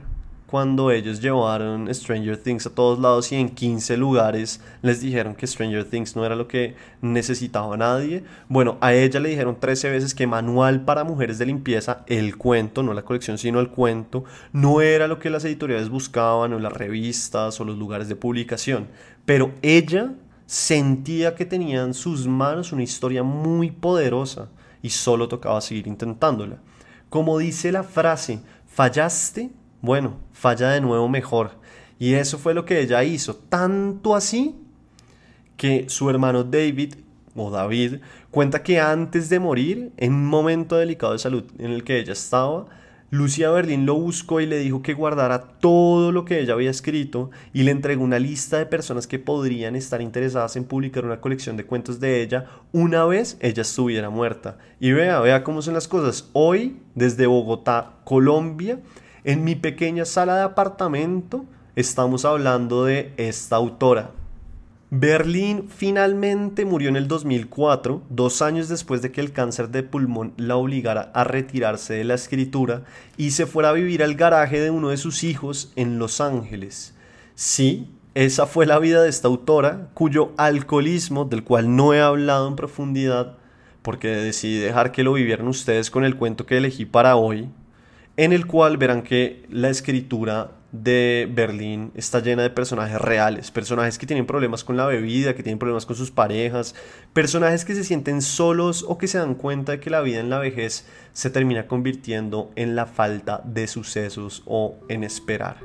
cuando 0.53 0.91
ellos 0.91 1.23
llevaron 1.23 1.89
Stranger 1.95 2.37
Things 2.37 2.67
a 2.67 2.75
todos 2.75 2.99
lados 2.99 3.33
y 3.33 3.37
en 3.37 3.49
15 3.49 3.97
lugares 3.97 4.61
les 4.83 5.01
dijeron 5.01 5.35
que 5.35 5.47
Stranger 5.47 5.87
Things 5.89 6.15
no 6.15 6.27
era 6.27 6.37
lo 6.37 6.47
que 6.47 6.77
necesitaba 7.01 7.75
nadie. 7.79 8.23
Bueno, 8.51 8.77
a 8.83 8.93
ella 8.93 9.19
le 9.19 9.31
dijeron 9.31 9.57
13 9.59 9.89
veces 9.89 10.15
que 10.15 10.27
Manual 10.27 10.85
para 10.85 11.05
Mujeres 11.05 11.39
de 11.39 11.47
Limpieza, 11.47 12.05
el 12.07 12.37
cuento, 12.37 12.83
no 12.83 12.93
la 12.93 13.01
colección, 13.01 13.39
sino 13.39 13.61
el 13.61 13.71
cuento, 13.71 14.25
no 14.53 14.83
era 14.83 15.09
lo 15.09 15.19
que 15.19 15.31
las 15.31 15.43
editoriales 15.47 15.89
buscaban 15.89 16.53
o 16.53 16.59
las 16.59 16.75
revistas 16.75 17.59
o 17.59 17.65
los 17.65 17.79
lugares 17.79 18.09
de 18.09 18.17
publicación. 18.17 18.89
Pero 19.25 19.53
ella 19.63 20.13
sentía 20.45 21.35
que 21.35 21.47
tenía 21.47 21.81
en 21.81 21.95
sus 21.95 22.27
manos 22.27 22.75
una 22.75 22.83
historia 22.83 23.23
muy 23.23 23.71
poderosa 23.71 24.51
y 24.83 24.91
solo 24.91 25.29
tocaba 25.29 25.63
seguir 25.63 25.87
intentándola. 25.87 26.59
Como 27.09 27.39
dice 27.39 27.73
la 27.73 27.85
frase, 27.85 28.43
fallaste, 28.67 29.51
bueno, 29.83 30.17
falla 30.33 30.71
de 30.71 30.81
nuevo 30.81 31.09
mejor. 31.09 31.51
Y 31.99 32.15
eso 32.15 32.39
fue 32.39 32.55
lo 32.55 32.65
que 32.65 32.81
ella 32.81 33.05
hizo, 33.05 33.37
tanto 33.37 34.17
así 34.17 34.55
que 35.57 35.85
su 35.89 36.09
hermano 36.09 36.45
David, 36.45 36.95
o 37.37 37.51
David, 37.51 37.97
cuenta 38.31 38.63
que 38.63 38.81
antes 38.81 39.29
de 39.29 39.39
morir, 39.39 39.93
en 39.97 40.15
un 40.15 40.27
momento 40.27 40.77
delicado 40.77 41.13
de 41.13 41.19
salud 41.19 41.45
en 41.59 41.71
el 41.71 41.85
que 41.85 41.99
ella 41.99 42.13
estaba, 42.13 42.67
Lucia 43.11 43.51
Berlín 43.51 43.85
lo 43.85 43.95
buscó 43.97 44.41
y 44.41 44.47
le 44.47 44.59
dijo 44.59 44.81
que 44.81 44.95
guardara 44.95 45.43
todo 45.43 46.13
lo 46.13 46.25
que 46.25 46.41
ella 46.41 46.55
había 46.55 46.71
escrito 46.71 47.31
y 47.53 47.63
le 47.63 47.71
entregó 47.71 48.03
una 48.03 48.19
lista 48.19 48.57
de 48.57 48.65
personas 48.65 49.07
que 49.07 49.19
podrían 49.19 49.77
estar 49.77 50.01
interesadas 50.01 50.57
en 50.57 50.65
publicar 50.65 51.05
una 51.05 51.21
colección 51.21 51.59
de 51.59 51.67
cuentos 51.67 52.01
de 52.01 52.23
ella 52.23 52.47
una 52.73 53.05
vez 53.05 53.37
ella 53.41 53.61
estuviera 53.61 54.09
muerta. 54.09 54.57
Y 54.81 54.93
vea, 54.93 55.21
vea 55.21 55.45
cómo 55.45 55.61
son 55.61 55.75
las 55.75 55.89
cosas. 55.89 56.31
Hoy, 56.33 56.79
desde 56.95 57.27
Bogotá, 57.27 57.97
Colombia, 58.05 58.79
en 59.25 59.45
mi 59.45 59.55
pequeña 59.55 60.05
sala 60.05 60.37
de 60.37 60.43
apartamento 60.43 61.45
estamos 61.77 62.25
hablando 62.25 62.85
de 62.85 63.13
esta 63.17 63.57
autora. 63.57 64.11
Berlín 64.91 65.69
finalmente 65.75 66.67
murió 66.67 66.91
en 66.91 66.97
el 66.97 67.09
2004, 67.09 68.03
dos 68.11 68.43
años 68.43 68.69
después 68.69 69.01
de 69.01 69.11
que 69.11 69.23
el 69.23 69.33
cáncer 69.33 69.71
de 69.71 69.83
pulmón 69.83 70.35
la 70.37 70.57
obligara 70.57 71.11
a 71.15 71.25
retirarse 71.25 71.95
de 71.95 72.05
la 72.05 72.15
escritura 72.15 72.83
y 73.17 73.31
se 73.31 73.47
fuera 73.47 73.71
a 73.71 73.73
vivir 73.73 74.03
al 74.03 74.17
garaje 74.17 74.61
de 74.61 74.71
uno 74.71 74.91
de 74.91 74.99
sus 74.99 75.25
hijos 75.25 75.73
en 75.77 75.99
Los 75.99 76.21
Ángeles. 76.21 76.95
Sí, 77.35 77.89
esa 78.15 78.45
fue 78.47 78.67
la 78.67 78.79
vida 78.79 79.03
de 79.03 79.09
esta 79.09 79.29
autora, 79.29 79.89
cuyo 79.95 80.33
alcoholismo, 80.37 81.25
del 81.25 81.43
cual 81.43 81.75
no 81.75 81.95
he 81.95 82.01
hablado 82.03 82.47
en 82.47 82.57
profundidad, 82.57 83.39
porque 83.81 84.09
decidí 84.09 84.59
dejar 84.59 84.93
que 84.93 85.05
lo 85.05 85.15
vivieran 85.15 85.49
ustedes 85.49 85.91
con 85.91 86.05
el 86.05 86.17
cuento 86.17 86.45
que 86.45 86.59
elegí 86.59 86.85
para 86.85 87.17
hoy, 87.17 87.49
en 88.17 88.33
el 88.33 88.47
cual 88.47 88.77
verán 88.77 89.03
que 89.03 89.47
la 89.51 89.71
escritura 89.71 90.53
de 90.73 91.29
Berlín 91.31 91.93
está 91.95 92.21
llena 92.21 92.43
de 92.43 92.51
personajes 92.51 93.01
reales, 93.01 93.51
personajes 93.51 93.99
que 93.99 94.07
tienen 94.07 94.27
problemas 94.27 94.65
con 94.65 94.77
la 94.77 94.87
bebida, 94.87 95.35
que 95.35 95.43
tienen 95.43 95.59
problemas 95.59 95.85
con 95.85 95.97
sus 95.97 96.11
parejas, 96.11 96.75
personajes 97.13 97.65
que 97.65 97.75
se 97.75 97.85
sienten 97.85 98.23
solos 98.23 98.85
o 98.89 98.97
que 98.97 99.07
se 99.07 99.19
dan 99.19 99.35
cuenta 99.35 99.73
de 99.73 99.81
que 99.81 99.91
la 99.91 100.01
vida 100.01 100.21
en 100.21 100.31
la 100.31 100.39
vejez 100.39 100.87
se 101.13 101.31
termina 101.31 101.67
convirtiendo 101.67 102.51
en 102.57 102.75
la 102.75 102.87
falta 102.87 103.43
de 103.45 103.67
sucesos 103.67 104.43
o 104.47 104.77
en 104.89 105.05
esperar. 105.05 105.59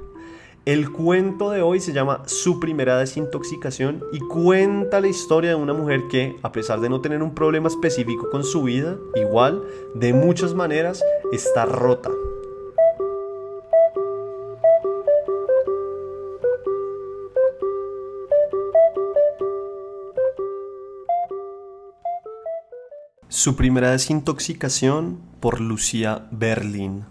El 0.66 0.92
cuento 0.92 1.52
de 1.52 1.62
hoy 1.62 1.80
se 1.80 1.94
llama 1.94 2.24
Su 2.26 2.60
primera 2.60 2.98
desintoxicación 2.98 4.04
y 4.12 4.20
cuenta 4.20 5.00
la 5.00 5.08
historia 5.08 5.52
de 5.52 5.56
una 5.56 5.72
mujer 5.72 6.02
que, 6.12 6.36
a 6.44 6.52
pesar 6.52 6.82
de 6.82 6.90
no 6.90 7.00
tener 7.00 7.24
un 7.24 7.34
problema 7.34 7.70
específico 7.70 8.30
con 8.30 8.44
su 8.44 8.64
vida, 8.64 8.98
igual, 9.16 9.64
de 9.96 10.12
muchas 10.12 10.54
maneras, 10.54 11.02
está 11.32 11.64
rota, 11.64 12.12
Su 23.30 23.58
primera 23.58 23.92
desintoxicación 23.92 25.20
por 25.42 25.60
Lucía 25.60 26.30
Berlín. 26.32 27.04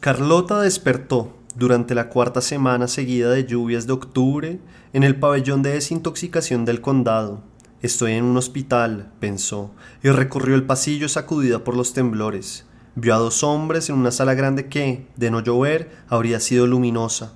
Carlota 0.00 0.62
despertó 0.62 1.36
durante 1.54 1.94
la 1.94 2.08
cuarta 2.08 2.40
semana 2.40 2.88
seguida 2.88 3.28
de 3.28 3.44
lluvias 3.44 3.86
de 3.86 3.92
octubre 3.92 4.60
en 4.94 5.02
el 5.02 5.16
pabellón 5.16 5.62
de 5.62 5.74
desintoxicación 5.74 6.64
del 6.64 6.80
condado. 6.80 7.42
Estoy 7.82 8.12
en 8.12 8.24
un 8.24 8.38
hospital, 8.38 9.12
pensó, 9.20 9.72
y 10.02 10.08
recorrió 10.08 10.54
el 10.54 10.64
pasillo 10.64 11.10
sacudida 11.10 11.64
por 11.64 11.76
los 11.76 11.92
temblores. 11.92 12.64
Vio 12.94 13.14
a 13.14 13.18
dos 13.18 13.42
hombres 13.42 13.90
en 13.90 13.96
una 13.96 14.10
sala 14.10 14.32
grande 14.32 14.70
que, 14.70 15.06
de 15.16 15.30
no 15.30 15.40
llover, 15.40 15.94
habría 16.08 16.40
sido 16.40 16.66
luminosa. 16.66 17.34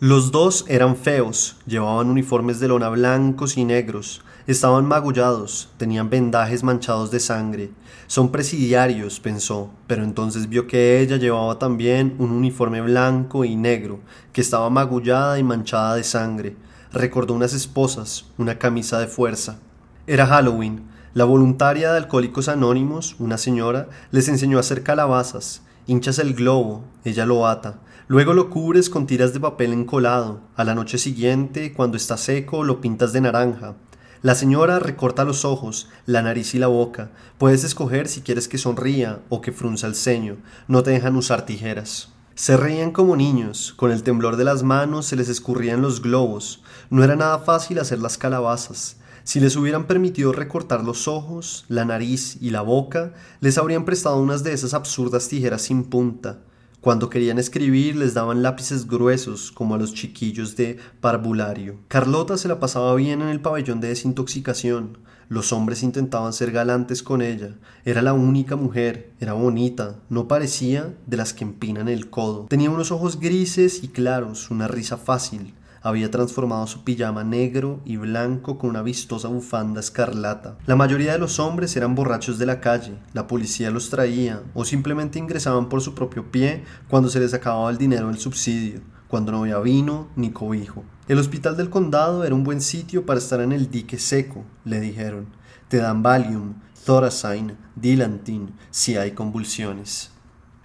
Los 0.00 0.32
dos 0.32 0.64
eran 0.68 0.96
feos, 0.96 1.58
llevaban 1.66 2.08
uniformes 2.08 2.60
de 2.60 2.68
lona 2.68 2.88
blancos 2.88 3.58
y 3.58 3.64
negros, 3.66 4.22
Estaban 4.46 4.86
magullados, 4.86 5.70
tenían 5.76 6.08
vendajes 6.08 6.62
manchados 6.62 7.10
de 7.10 7.18
sangre. 7.18 7.72
Son 8.06 8.30
presidiarios, 8.30 9.18
pensó, 9.18 9.70
pero 9.88 10.04
entonces 10.04 10.48
vio 10.48 10.68
que 10.68 11.00
ella 11.00 11.16
llevaba 11.16 11.58
también 11.58 12.14
un 12.20 12.30
uniforme 12.30 12.80
blanco 12.80 13.44
y 13.44 13.56
negro, 13.56 13.98
que 14.32 14.40
estaba 14.40 14.70
magullada 14.70 15.40
y 15.40 15.42
manchada 15.42 15.96
de 15.96 16.04
sangre. 16.04 16.56
Recordó 16.92 17.34
unas 17.34 17.54
esposas, 17.54 18.26
una 18.38 18.56
camisa 18.56 19.00
de 19.00 19.08
fuerza. 19.08 19.58
Era 20.06 20.26
Halloween. 20.26 20.84
La 21.12 21.24
voluntaria 21.24 21.90
de 21.90 21.98
Alcohólicos 21.98 22.46
Anónimos, 22.46 23.16
una 23.18 23.38
señora, 23.38 23.88
les 24.12 24.28
enseñó 24.28 24.58
a 24.58 24.60
hacer 24.60 24.84
calabazas. 24.84 25.62
Hinchas 25.88 26.20
el 26.20 26.34
globo, 26.34 26.84
ella 27.04 27.26
lo 27.26 27.48
ata. 27.48 27.80
Luego 28.06 28.32
lo 28.32 28.48
cubres 28.50 28.90
con 28.90 29.08
tiras 29.08 29.32
de 29.32 29.40
papel 29.40 29.72
encolado. 29.72 30.40
A 30.54 30.62
la 30.62 30.76
noche 30.76 30.98
siguiente, 30.98 31.72
cuando 31.72 31.96
está 31.96 32.16
seco, 32.16 32.62
lo 32.62 32.80
pintas 32.80 33.12
de 33.12 33.22
naranja. 33.22 33.74
La 34.22 34.34
señora 34.34 34.78
recorta 34.78 35.24
los 35.24 35.44
ojos, 35.44 35.88
la 36.06 36.22
nariz 36.22 36.54
y 36.54 36.58
la 36.58 36.68
boca. 36.68 37.10
Puedes 37.38 37.64
escoger 37.64 38.08
si 38.08 38.22
quieres 38.22 38.48
que 38.48 38.58
sonría 38.58 39.20
o 39.28 39.40
que 39.40 39.52
frunza 39.52 39.86
el 39.86 39.94
ceño. 39.94 40.36
No 40.68 40.82
te 40.82 40.90
dejan 40.90 41.16
usar 41.16 41.44
tijeras. 41.44 42.10
Se 42.34 42.56
reían 42.56 42.92
como 42.92 43.16
niños, 43.16 43.72
con 43.76 43.90
el 43.90 44.02
temblor 44.02 44.36
de 44.36 44.44
las 44.44 44.62
manos 44.62 45.06
se 45.06 45.16
les 45.16 45.28
escurrían 45.28 45.82
los 45.82 46.02
globos. 46.02 46.62
No 46.90 47.04
era 47.04 47.16
nada 47.16 47.38
fácil 47.38 47.78
hacer 47.78 47.98
las 47.98 48.18
calabazas. 48.18 48.96
Si 49.24 49.40
les 49.40 49.56
hubieran 49.56 49.86
permitido 49.86 50.32
recortar 50.32 50.84
los 50.84 51.08
ojos, 51.08 51.64
la 51.68 51.84
nariz 51.84 52.36
y 52.40 52.50
la 52.50 52.60
boca, 52.60 53.12
les 53.40 53.58
habrían 53.58 53.84
prestado 53.84 54.20
unas 54.20 54.44
de 54.44 54.52
esas 54.52 54.72
absurdas 54.72 55.28
tijeras 55.28 55.62
sin 55.62 55.84
punta. 55.84 56.40
Cuando 56.86 57.10
querían 57.10 57.40
escribir 57.40 57.96
les 57.96 58.14
daban 58.14 58.44
lápices 58.44 58.86
gruesos 58.86 59.50
como 59.50 59.74
a 59.74 59.78
los 59.78 59.92
chiquillos 59.92 60.54
de 60.54 60.78
parvulario. 61.00 61.80
Carlota 61.88 62.36
se 62.36 62.46
la 62.46 62.60
pasaba 62.60 62.94
bien 62.94 63.22
en 63.22 63.28
el 63.28 63.40
pabellón 63.40 63.80
de 63.80 63.88
desintoxicación. 63.88 64.96
Los 65.28 65.52
hombres 65.52 65.82
intentaban 65.82 66.32
ser 66.32 66.52
galantes 66.52 67.02
con 67.02 67.22
ella. 67.22 67.56
Era 67.84 68.02
la 68.02 68.12
única 68.12 68.54
mujer, 68.54 69.10
era 69.18 69.32
bonita, 69.32 69.96
no 70.10 70.28
parecía 70.28 70.94
de 71.08 71.16
las 71.16 71.34
que 71.34 71.42
empinan 71.42 71.88
el 71.88 72.08
codo. 72.08 72.46
Tenía 72.48 72.70
unos 72.70 72.92
ojos 72.92 73.18
grises 73.18 73.82
y 73.82 73.88
claros, 73.88 74.52
una 74.52 74.68
risa 74.68 74.96
fácil 74.96 75.54
había 75.86 76.10
transformado 76.10 76.66
su 76.66 76.82
pijama 76.82 77.22
negro 77.22 77.80
y 77.84 77.96
blanco 77.96 78.58
con 78.58 78.70
una 78.70 78.82
vistosa 78.82 79.28
bufanda 79.28 79.78
escarlata. 79.78 80.58
La 80.66 80.74
mayoría 80.74 81.12
de 81.12 81.20
los 81.20 81.38
hombres 81.38 81.76
eran 81.76 81.94
borrachos 81.94 82.38
de 82.38 82.46
la 82.46 82.60
calle, 82.60 82.98
la 83.12 83.28
policía 83.28 83.70
los 83.70 83.88
traía 83.88 84.42
o 84.52 84.64
simplemente 84.64 85.20
ingresaban 85.20 85.68
por 85.68 85.80
su 85.80 85.94
propio 85.94 86.32
pie 86.32 86.64
cuando 86.88 87.08
se 87.08 87.20
les 87.20 87.34
acababa 87.34 87.70
el 87.70 87.78
dinero 87.78 88.08
del 88.08 88.18
subsidio, 88.18 88.80
cuando 89.06 89.30
no 89.30 89.42
había 89.42 89.60
vino 89.60 90.08
ni 90.16 90.30
cobijo. 90.30 90.82
El 91.06 91.20
hospital 91.20 91.56
del 91.56 91.70
condado 91.70 92.24
era 92.24 92.34
un 92.34 92.42
buen 92.42 92.60
sitio 92.60 93.06
para 93.06 93.20
estar 93.20 93.40
en 93.40 93.52
el 93.52 93.70
dique 93.70 94.00
seco, 94.00 94.44
le 94.64 94.80
dijeron. 94.80 95.28
Te 95.68 95.76
dan 95.76 96.02
Valium, 96.02 96.54
Thorazine, 96.84 97.54
Dilantin, 97.76 98.54
si 98.72 98.96
hay 98.96 99.12
convulsiones. 99.12 100.10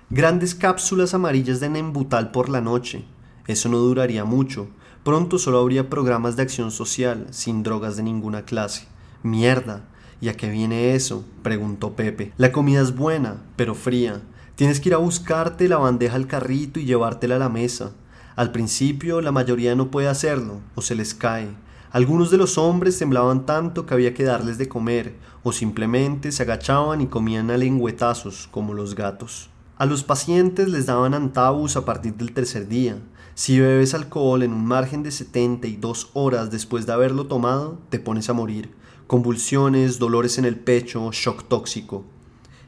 Grandes 0.09 0.55
cápsulas 0.55 1.13
amarillas 1.13 1.59
de 1.59 1.69
Nembutal 1.69 2.31
por 2.31 2.49
la 2.49 2.59
noche. 2.59 3.05
Eso 3.45 3.69
no 3.69 3.77
duraría 3.77 4.25
mucho, 4.25 4.69
Pronto 5.03 5.39
solo 5.39 5.57
habría 5.57 5.89
programas 5.89 6.35
de 6.35 6.43
acción 6.43 6.69
social, 6.69 7.25
sin 7.31 7.63
drogas 7.63 7.95
de 7.95 8.03
ninguna 8.03 8.45
clase. 8.45 8.87
Mierda. 9.23 9.81
¿Y 10.21 10.29
a 10.29 10.37
qué 10.37 10.47
viene 10.51 10.93
eso? 10.93 11.25
preguntó 11.41 11.95
Pepe. 11.95 12.33
La 12.37 12.51
comida 12.51 12.81
es 12.81 12.95
buena, 12.95 13.37
pero 13.55 13.73
fría. 13.73 14.21
Tienes 14.53 14.79
que 14.79 14.89
ir 14.89 14.93
a 14.93 14.99
buscarte 14.99 15.67
la 15.67 15.79
bandeja 15.79 16.15
al 16.15 16.27
carrito 16.27 16.79
y 16.79 16.85
llevártela 16.85 17.37
a 17.37 17.39
la 17.39 17.49
mesa. 17.49 17.93
Al 18.35 18.51
principio 18.51 19.21
la 19.21 19.31
mayoría 19.31 19.73
no 19.73 19.89
puede 19.89 20.07
hacerlo, 20.07 20.61
o 20.75 20.83
se 20.83 20.93
les 20.93 21.15
cae. 21.15 21.49
Algunos 21.91 22.29
de 22.29 22.37
los 22.37 22.59
hombres 22.59 22.99
temblaban 22.99 23.47
tanto 23.47 23.87
que 23.87 23.95
había 23.95 24.13
que 24.13 24.23
darles 24.23 24.59
de 24.59 24.69
comer, 24.69 25.15
o 25.41 25.51
simplemente 25.51 26.31
se 26.31 26.43
agachaban 26.43 27.01
y 27.01 27.07
comían 27.07 27.49
a 27.49 27.57
lengüetazos 27.57 28.47
como 28.51 28.75
los 28.75 28.93
gatos. 28.93 29.49
A 29.79 29.87
los 29.87 30.03
pacientes 30.03 30.69
les 30.69 30.85
daban 30.85 31.15
antabus 31.15 31.75
a 31.75 31.85
partir 31.85 32.13
del 32.13 32.33
tercer 32.33 32.67
día. 32.67 32.97
Si 33.41 33.59
bebes 33.59 33.95
alcohol 33.95 34.43
en 34.43 34.53
un 34.53 34.67
margen 34.67 35.01
de 35.01 35.09
72 35.09 36.11
horas 36.13 36.51
después 36.51 36.85
de 36.85 36.93
haberlo 36.93 37.25
tomado, 37.25 37.79
te 37.89 37.97
pones 37.97 38.29
a 38.29 38.33
morir. 38.33 38.69
Convulsiones, 39.07 39.97
dolores 39.97 40.37
en 40.37 40.45
el 40.45 40.59
pecho, 40.59 41.09
shock 41.11 41.47
tóxico. 41.47 42.05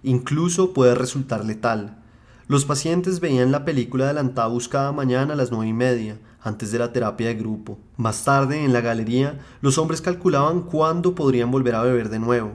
Incluso 0.01 0.73
puede 0.73 0.95
resultar 0.95 1.45
letal. 1.45 2.01
Los 2.47 2.65
pacientes 2.65 3.19
veían 3.19 3.51
la 3.51 3.65
película 3.65 4.07
de 4.07 4.15
Lantabus 4.15 4.67
cada 4.67 4.91
mañana 4.91 5.33
a 5.33 5.35
las 5.35 5.51
nueve 5.51 5.67
y 5.67 5.73
media, 5.73 6.17
antes 6.41 6.71
de 6.71 6.79
la 6.79 6.91
terapia 6.91 7.27
de 7.27 7.35
grupo. 7.35 7.77
Más 7.95 8.25
tarde, 8.25 8.65
en 8.65 8.73
la 8.73 8.81
galería, 8.81 9.41
los 9.61 9.77
hombres 9.77 10.01
calculaban 10.01 10.61
cuándo 10.61 11.13
podrían 11.13 11.51
volver 11.51 11.75
a 11.75 11.83
beber 11.83 12.09
de 12.09 12.17
nuevo. 12.17 12.53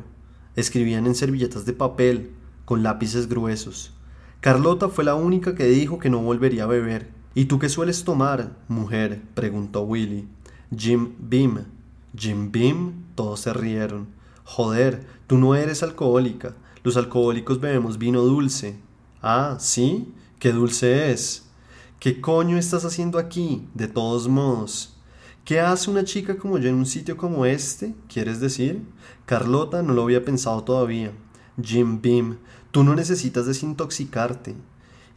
Escribían 0.57 1.07
en 1.07 1.15
servilletas 1.15 1.67
de 1.67 1.73
papel, 1.73 2.33
con 2.65 2.83
lápices 2.83 3.29
gruesos. 3.29 3.95
Carlota 4.41 4.89
fue 4.89 5.05
la 5.05 5.15
única 5.15 5.55
que 5.55 5.67
dijo 5.67 6.01
que 6.01 6.11
no 6.11 6.19
volvería 6.19 6.65
a 6.65 6.67
beber. 6.67 7.17
¿Y 7.39 7.45
tú 7.45 7.61
qué 7.61 7.69
sueles 7.69 8.03
tomar, 8.03 8.51
mujer? 8.67 9.23
preguntó 9.35 9.83
Willy. 9.83 10.27
Jim 10.77 11.15
Beam. 11.21 11.67
Jim 12.17 12.51
Beam. 12.51 13.05
Todos 13.15 13.39
se 13.39 13.53
rieron. 13.53 14.09
Joder, 14.43 15.07
tú 15.29 15.39
no 15.39 15.55
eres 15.55 15.85
alcohólica. 15.85 16.57
Los 16.83 16.97
alcohólicos 16.97 17.61
bebemos 17.61 17.97
vino 17.97 18.23
dulce. 18.23 18.81
Ah, 19.23 19.57
¿sí? 19.61 20.13
¿Qué 20.41 20.51
dulce 20.51 21.13
es? 21.13 21.45
¿Qué 22.01 22.21
coño 22.21 22.59
estás 22.59 22.85
haciendo 22.85 23.21
aquí, 23.21 23.69
de 23.73 23.87
todos 23.87 24.27
modos? 24.27 24.97
¿Qué 25.45 25.61
hace 25.61 25.93
una 25.93 26.03
chica 26.03 26.39
como 26.39 26.59
yo 26.59 26.69
en 26.69 26.75
un 26.75 26.87
sitio 26.87 27.17
como 27.17 27.47
este? 27.47 27.95
¿Quieres 28.13 28.41
decir? 28.41 28.83
Carlota 29.27 29.85
no 29.85 29.95
lo 29.95 30.03
había 30.03 30.25
pensado 30.25 30.65
todavía. 30.65 31.13
Jim 31.63 32.03
Beam, 32.03 32.39
tú 32.73 32.83
no 32.83 32.97
necesitas 32.97 33.47
desintoxicarte. 33.47 34.57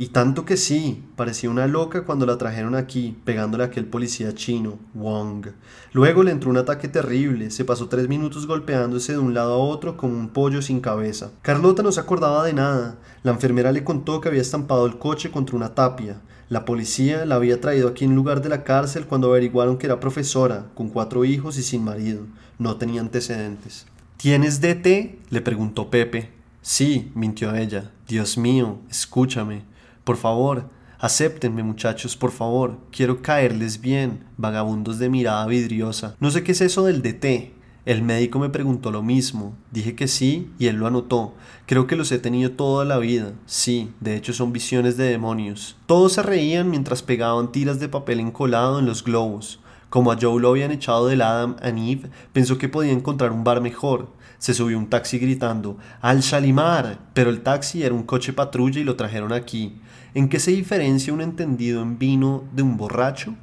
Y 0.01 0.07
tanto 0.07 0.45
que 0.45 0.57
sí, 0.57 1.03
parecía 1.15 1.51
una 1.51 1.67
loca 1.67 2.05
cuando 2.05 2.25
la 2.25 2.39
trajeron 2.39 2.73
aquí, 2.73 3.15
pegándole 3.23 3.63
a 3.63 3.67
aquel 3.67 3.85
policía 3.85 4.33
chino, 4.33 4.79
Wong. 4.95 5.49
Luego 5.93 6.23
le 6.23 6.31
entró 6.31 6.49
un 6.49 6.57
ataque 6.57 6.87
terrible, 6.87 7.51
se 7.51 7.65
pasó 7.65 7.87
tres 7.87 8.09
minutos 8.09 8.47
golpeándose 8.47 9.11
de 9.11 9.19
un 9.19 9.35
lado 9.35 9.53
a 9.53 9.57
otro 9.57 9.97
como 9.97 10.17
un 10.17 10.29
pollo 10.29 10.63
sin 10.63 10.79
cabeza. 10.79 11.29
Carlota 11.43 11.83
no 11.83 11.91
se 11.91 11.99
acordaba 11.99 12.43
de 12.43 12.53
nada. 12.53 12.97
La 13.21 13.33
enfermera 13.33 13.71
le 13.71 13.83
contó 13.83 14.21
que 14.21 14.29
había 14.29 14.41
estampado 14.41 14.87
el 14.87 14.97
coche 14.97 15.29
contra 15.29 15.55
una 15.55 15.75
tapia. 15.75 16.19
La 16.49 16.65
policía 16.65 17.23
la 17.27 17.35
había 17.35 17.61
traído 17.61 17.87
aquí 17.87 18.05
en 18.05 18.15
lugar 18.15 18.41
de 18.41 18.49
la 18.49 18.63
cárcel 18.63 19.05
cuando 19.05 19.27
averiguaron 19.27 19.77
que 19.77 19.85
era 19.85 19.99
profesora, 19.99 20.65
con 20.73 20.89
cuatro 20.89 21.25
hijos 21.25 21.59
y 21.59 21.61
sin 21.61 21.83
marido. 21.83 22.21
No 22.57 22.77
tenía 22.77 23.01
antecedentes. 23.01 23.85
¿Tienes 24.17 24.61
DT? 24.61 25.19
le 25.29 25.41
preguntó 25.41 25.91
Pepe. 25.91 26.31
Sí, 26.63 27.11
mintió 27.13 27.55
ella. 27.55 27.91
Dios 28.07 28.35
mío, 28.35 28.79
escúchame. 28.89 29.69
Por 30.03 30.17
favor, 30.17 30.69
acéptenme 30.99 31.63
muchachos, 31.63 32.15
por 32.15 32.31
favor, 32.31 32.77
quiero 32.91 33.21
caerles 33.21 33.81
bien, 33.81 34.25
vagabundos 34.37 34.99
de 34.99 35.09
mirada 35.09 35.45
vidriosa. 35.45 36.15
No 36.19 36.31
sé 36.31 36.43
qué 36.43 36.53
es 36.53 36.61
eso 36.61 36.85
del 36.85 37.01
DT. 37.01 37.53
El 37.83 38.03
médico 38.03 38.37
me 38.37 38.49
preguntó 38.49 38.91
lo 38.91 39.01
mismo. 39.01 39.55
Dije 39.71 39.95
que 39.95 40.07
sí 40.07 40.51
y 40.59 40.67
él 40.67 40.75
lo 40.75 40.85
anotó. 40.85 41.33
Creo 41.65 41.87
que 41.87 41.95
los 41.95 42.11
he 42.11 42.19
tenido 42.19 42.51
toda 42.51 42.85
la 42.85 42.99
vida. 42.99 43.33
Sí, 43.47 43.91
de 43.99 44.15
hecho 44.15 44.33
son 44.33 44.53
visiones 44.53 44.97
de 44.97 45.05
demonios. 45.05 45.77
Todos 45.87 46.13
se 46.13 46.21
reían 46.21 46.69
mientras 46.69 47.01
pegaban 47.01 47.51
tiras 47.51 47.79
de 47.79 47.89
papel 47.89 48.19
encolado 48.19 48.77
en 48.77 48.85
los 48.85 49.03
globos. 49.03 49.59
Como 49.89 50.11
a 50.11 50.17
Joe 50.21 50.39
lo 50.39 50.49
habían 50.49 50.71
echado 50.71 51.07
del 51.07 51.23
Adam 51.23 51.55
and 51.61 51.79
Eve, 51.79 52.09
pensó 52.31 52.59
que 52.59 52.69
podía 52.69 52.91
encontrar 52.91 53.31
un 53.31 53.43
bar 53.43 53.61
mejor. 53.61 54.09
Se 54.37 54.53
subió 54.53 54.77
un 54.77 54.89
taxi 54.89 55.17
gritando 55.17 55.77
¡Al 56.01 56.21
Shalimar! 56.21 56.99
Pero 57.13 57.31
el 57.31 57.41
taxi 57.41 57.81
era 57.81 57.95
un 57.95 58.03
coche 58.03 58.31
patrulla 58.31 58.79
y 58.79 58.83
lo 58.83 58.95
trajeron 58.95 59.33
aquí. 59.33 59.81
¿En 60.13 60.27
qué 60.27 60.41
se 60.41 60.51
diferencia 60.51 61.13
un 61.13 61.21
entendido 61.21 61.81
en 61.81 61.97
vino 61.97 62.43
de 62.51 62.63
un 62.63 62.75
borracho? 62.75 63.33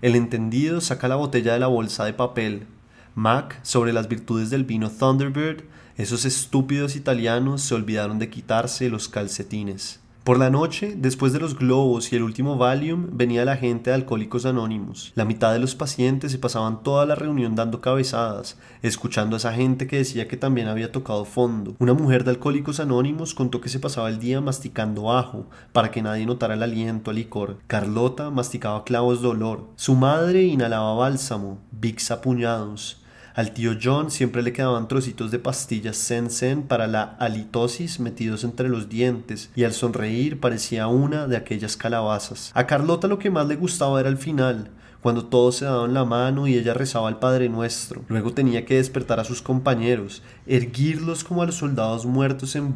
El 0.00 0.16
entendido 0.16 0.80
saca 0.80 1.06
la 1.06 1.16
botella 1.16 1.52
de 1.52 1.58
la 1.58 1.66
bolsa 1.66 2.06
de 2.06 2.14
papel. 2.14 2.66
Mac, 3.14 3.60
sobre 3.62 3.92
las 3.92 4.08
virtudes 4.08 4.48
del 4.48 4.64
vino 4.64 4.88
Thunderbird, 4.88 5.64
esos 5.98 6.24
estúpidos 6.24 6.96
italianos 6.96 7.60
se 7.60 7.74
olvidaron 7.74 8.18
de 8.18 8.30
quitarse 8.30 8.88
los 8.88 9.06
calcetines. 9.06 10.00
Por 10.24 10.38
la 10.38 10.48
noche, 10.48 10.94
después 10.96 11.34
de 11.34 11.38
los 11.38 11.54
globos 11.58 12.10
y 12.10 12.16
el 12.16 12.22
último 12.22 12.56
Valium, 12.56 13.08
venía 13.12 13.44
la 13.44 13.58
gente 13.58 13.90
de 13.90 13.96
Alcohólicos 13.96 14.46
Anónimos. 14.46 15.12
La 15.16 15.26
mitad 15.26 15.52
de 15.52 15.58
los 15.58 15.74
pacientes 15.74 16.32
se 16.32 16.38
pasaban 16.38 16.82
toda 16.82 17.04
la 17.04 17.14
reunión 17.14 17.54
dando 17.54 17.82
cabezadas, 17.82 18.58
escuchando 18.80 19.36
a 19.36 19.38
esa 19.38 19.52
gente 19.52 19.86
que 19.86 19.98
decía 19.98 20.26
que 20.26 20.38
también 20.38 20.68
había 20.68 20.92
tocado 20.92 21.26
fondo. 21.26 21.76
Una 21.78 21.92
mujer 21.92 22.24
de 22.24 22.30
Alcohólicos 22.30 22.80
Anónimos 22.80 23.34
contó 23.34 23.60
que 23.60 23.68
se 23.68 23.80
pasaba 23.80 24.08
el 24.08 24.18
día 24.18 24.40
masticando 24.40 25.12
ajo, 25.12 25.44
para 25.74 25.90
que 25.90 26.00
nadie 26.00 26.24
notara 26.24 26.54
el 26.54 26.62
aliento 26.62 27.10
al 27.10 27.16
licor. 27.16 27.58
Carlota 27.66 28.30
masticaba 28.30 28.84
clavos 28.84 29.20
de 29.20 29.28
olor. 29.28 29.68
Su 29.76 29.94
madre 29.94 30.44
inhalaba 30.44 30.94
bálsamo, 30.94 31.58
Vicks 31.70 32.10
a 32.10 32.22
puñados. 32.22 33.03
Al 33.34 33.52
tío 33.52 33.72
John 33.82 34.12
siempre 34.12 34.44
le 34.44 34.52
quedaban 34.52 34.86
trocitos 34.86 35.32
de 35.32 35.40
pastillas 35.40 35.96
Sen 35.96 36.62
para 36.62 36.86
la 36.86 37.16
halitosis 37.18 37.98
metidos 37.98 38.44
entre 38.44 38.68
los 38.68 38.88
dientes 38.88 39.50
y 39.56 39.64
al 39.64 39.72
sonreír 39.72 40.38
parecía 40.38 40.86
una 40.86 41.26
de 41.26 41.36
aquellas 41.36 41.76
calabazas. 41.76 42.52
A 42.54 42.68
Carlota 42.68 43.08
lo 43.08 43.18
que 43.18 43.30
más 43.30 43.48
le 43.48 43.56
gustaba 43.56 43.98
era 43.98 44.08
el 44.08 44.18
final, 44.18 44.70
cuando 45.02 45.24
todos 45.24 45.56
se 45.56 45.64
daban 45.64 45.94
la 45.94 46.04
mano 46.04 46.46
y 46.46 46.54
ella 46.54 46.74
rezaba 46.74 47.08
al 47.08 47.18
Padre 47.18 47.48
Nuestro. 47.48 48.04
Luego 48.06 48.32
tenía 48.32 48.64
que 48.64 48.76
despertar 48.76 49.18
a 49.18 49.24
sus 49.24 49.42
compañeros, 49.42 50.22
erguirlos 50.46 51.24
como 51.24 51.42
a 51.42 51.46
los 51.46 51.56
soldados 51.56 52.06
muertos 52.06 52.54
en 52.54 52.72